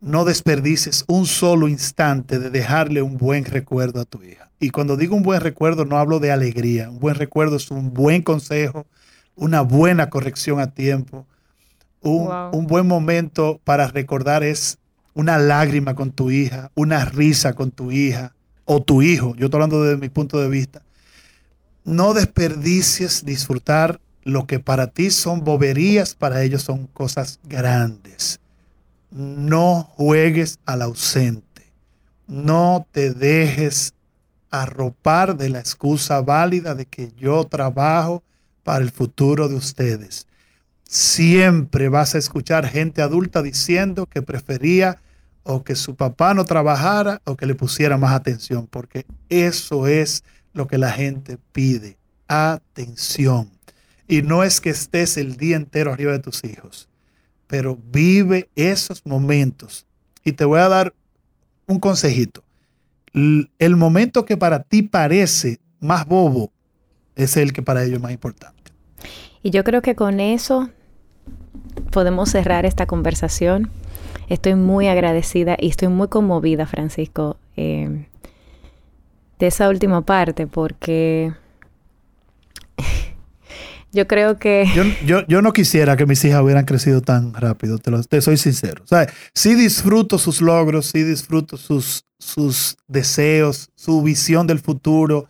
[0.00, 4.50] No desperdices un solo instante de dejarle un buen recuerdo a tu hija.
[4.60, 6.90] Y cuando digo un buen recuerdo, no hablo de alegría.
[6.90, 8.86] Un buen recuerdo es un buen consejo,
[9.34, 11.26] una buena corrección a tiempo.
[12.00, 14.78] Un, un buen momento para recordar es
[15.14, 18.34] una lágrima con tu hija, una risa con tu hija
[18.64, 19.34] o tu hijo.
[19.34, 20.82] Yo estoy hablando desde mi punto de vista.
[21.84, 28.40] No desperdicies disfrutar lo que para ti son boberías, para ellos son cosas grandes.
[29.10, 31.72] No juegues al ausente.
[32.26, 33.94] No te dejes
[34.50, 38.22] arropar de la excusa válida de que yo trabajo
[38.62, 40.26] para el futuro de ustedes.
[40.84, 44.98] Siempre vas a escuchar gente adulta diciendo que prefería
[45.42, 50.22] o que su papá no trabajara o que le pusiera más atención, porque eso es
[50.52, 51.96] lo que la gente pide,
[52.26, 53.50] atención.
[54.06, 56.88] Y no es que estés el día entero arriba de tus hijos,
[57.48, 59.86] pero vive esos momentos.
[60.22, 60.94] Y te voy a dar
[61.66, 62.44] un consejito.
[63.12, 66.52] El momento que para ti parece más bobo
[67.16, 68.72] es el que para ellos es más importante.
[69.42, 70.68] Y yo creo que con eso
[71.90, 73.70] podemos cerrar esta conversación.
[74.28, 78.06] Estoy muy agradecida y estoy muy conmovida, Francisco, eh,
[79.38, 81.32] de esa última parte, porque
[83.92, 84.66] yo creo que...
[85.06, 88.84] Yo, no quisiera que mis hijas hubieran crecido tan rápido, te, lo, te soy sincero.
[88.90, 88.96] O
[89.34, 95.28] sí disfruto sus logros, sí disfruto sus, sus deseos, su visión del futuro.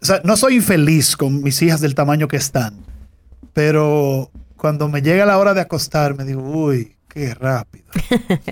[0.00, 2.74] O sea, no soy infeliz con mis hijas del tamaño que están,
[3.52, 7.84] pero cuando me llega la hora de acostarme, digo, uy, Qué rápido.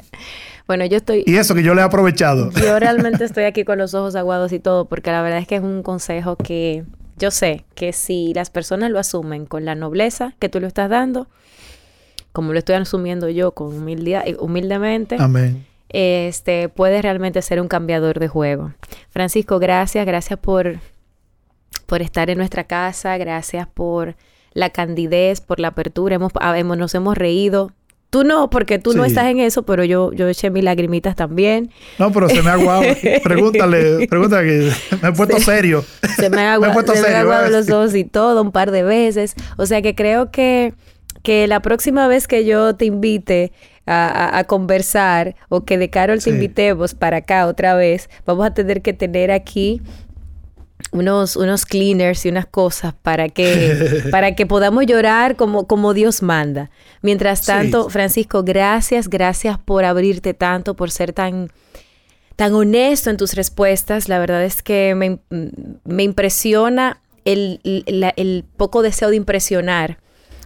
[0.66, 1.22] bueno, yo estoy...
[1.26, 2.50] Y eso que yo le he aprovechado.
[2.50, 5.56] yo realmente estoy aquí con los ojos aguados y todo, porque la verdad es que
[5.56, 6.84] es un consejo que
[7.18, 10.88] yo sé que si las personas lo asumen con la nobleza que tú lo estás
[10.88, 11.28] dando,
[12.32, 15.66] como lo estoy asumiendo yo con humildad, eh, humildemente, Amén.
[15.88, 18.72] este puede realmente ser un cambiador de juego.
[19.10, 20.78] Francisco, gracias, gracias por,
[21.86, 24.16] por estar en nuestra casa, gracias por
[24.52, 27.72] la candidez, por la apertura, hemos, hemos, nos hemos reído,
[28.10, 31.70] Tú no, porque tú no estás en eso, pero yo, yo eché mis lagrimitas también.
[31.98, 32.82] No, pero se me ha aguado.
[33.22, 35.84] pregúntale, pregúntale que me he puesto serio.
[36.16, 38.82] Se me ha aguado, se me ha aguado los ojos y todo un par de
[38.82, 39.34] veces.
[39.58, 40.72] O sea que creo que,
[41.22, 43.52] que la próxima vez que yo te invite
[43.84, 48.54] a, a, conversar o que de Carol te invitemos para acá otra vez, vamos a
[48.54, 49.82] tener que tener aquí
[50.92, 56.22] unos, unos cleaners y unas cosas para que, para que podamos llorar como, como Dios
[56.22, 56.70] manda.
[57.02, 61.50] Mientras tanto, Francisco, gracias, gracias por abrirte tanto, por ser tan,
[62.36, 64.08] tan honesto en tus respuestas.
[64.08, 65.20] La verdad es que me,
[65.84, 69.98] me impresiona el, el, poco deseo de impresionar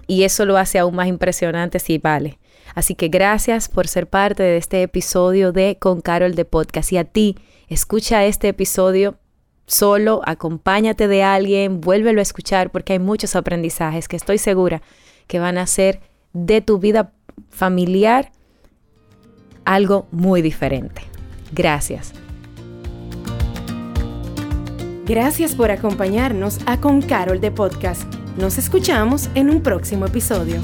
[0.07, 2.39] y eso lo hace aún más impresionante si vale.
[2.75, 6.93] Así que gracias por ser parte de este episodio de Con Carol de Podcast.
[6.93, 7.37] Y a ti,
[7.69, 9.19] escucha este episodio
[9.67, 14.83] solo, acompáñate de alguien, vuélvelo a escuchar porque hay muchos aprendizajes que estoy segura
[15.27, 16.01] que van a ser
[16.33, 17.13] de tu vida
[17.51, 18.33] familiar
[19.65, 21.03] algo muy diferente.
[21.53, 22.13] Gracias.
[25.07, 28.13] Gracias por acompañarnos a Con Carol de Podcast.
[28.39, 30.61] Nos escuchamos en un próximo episodio.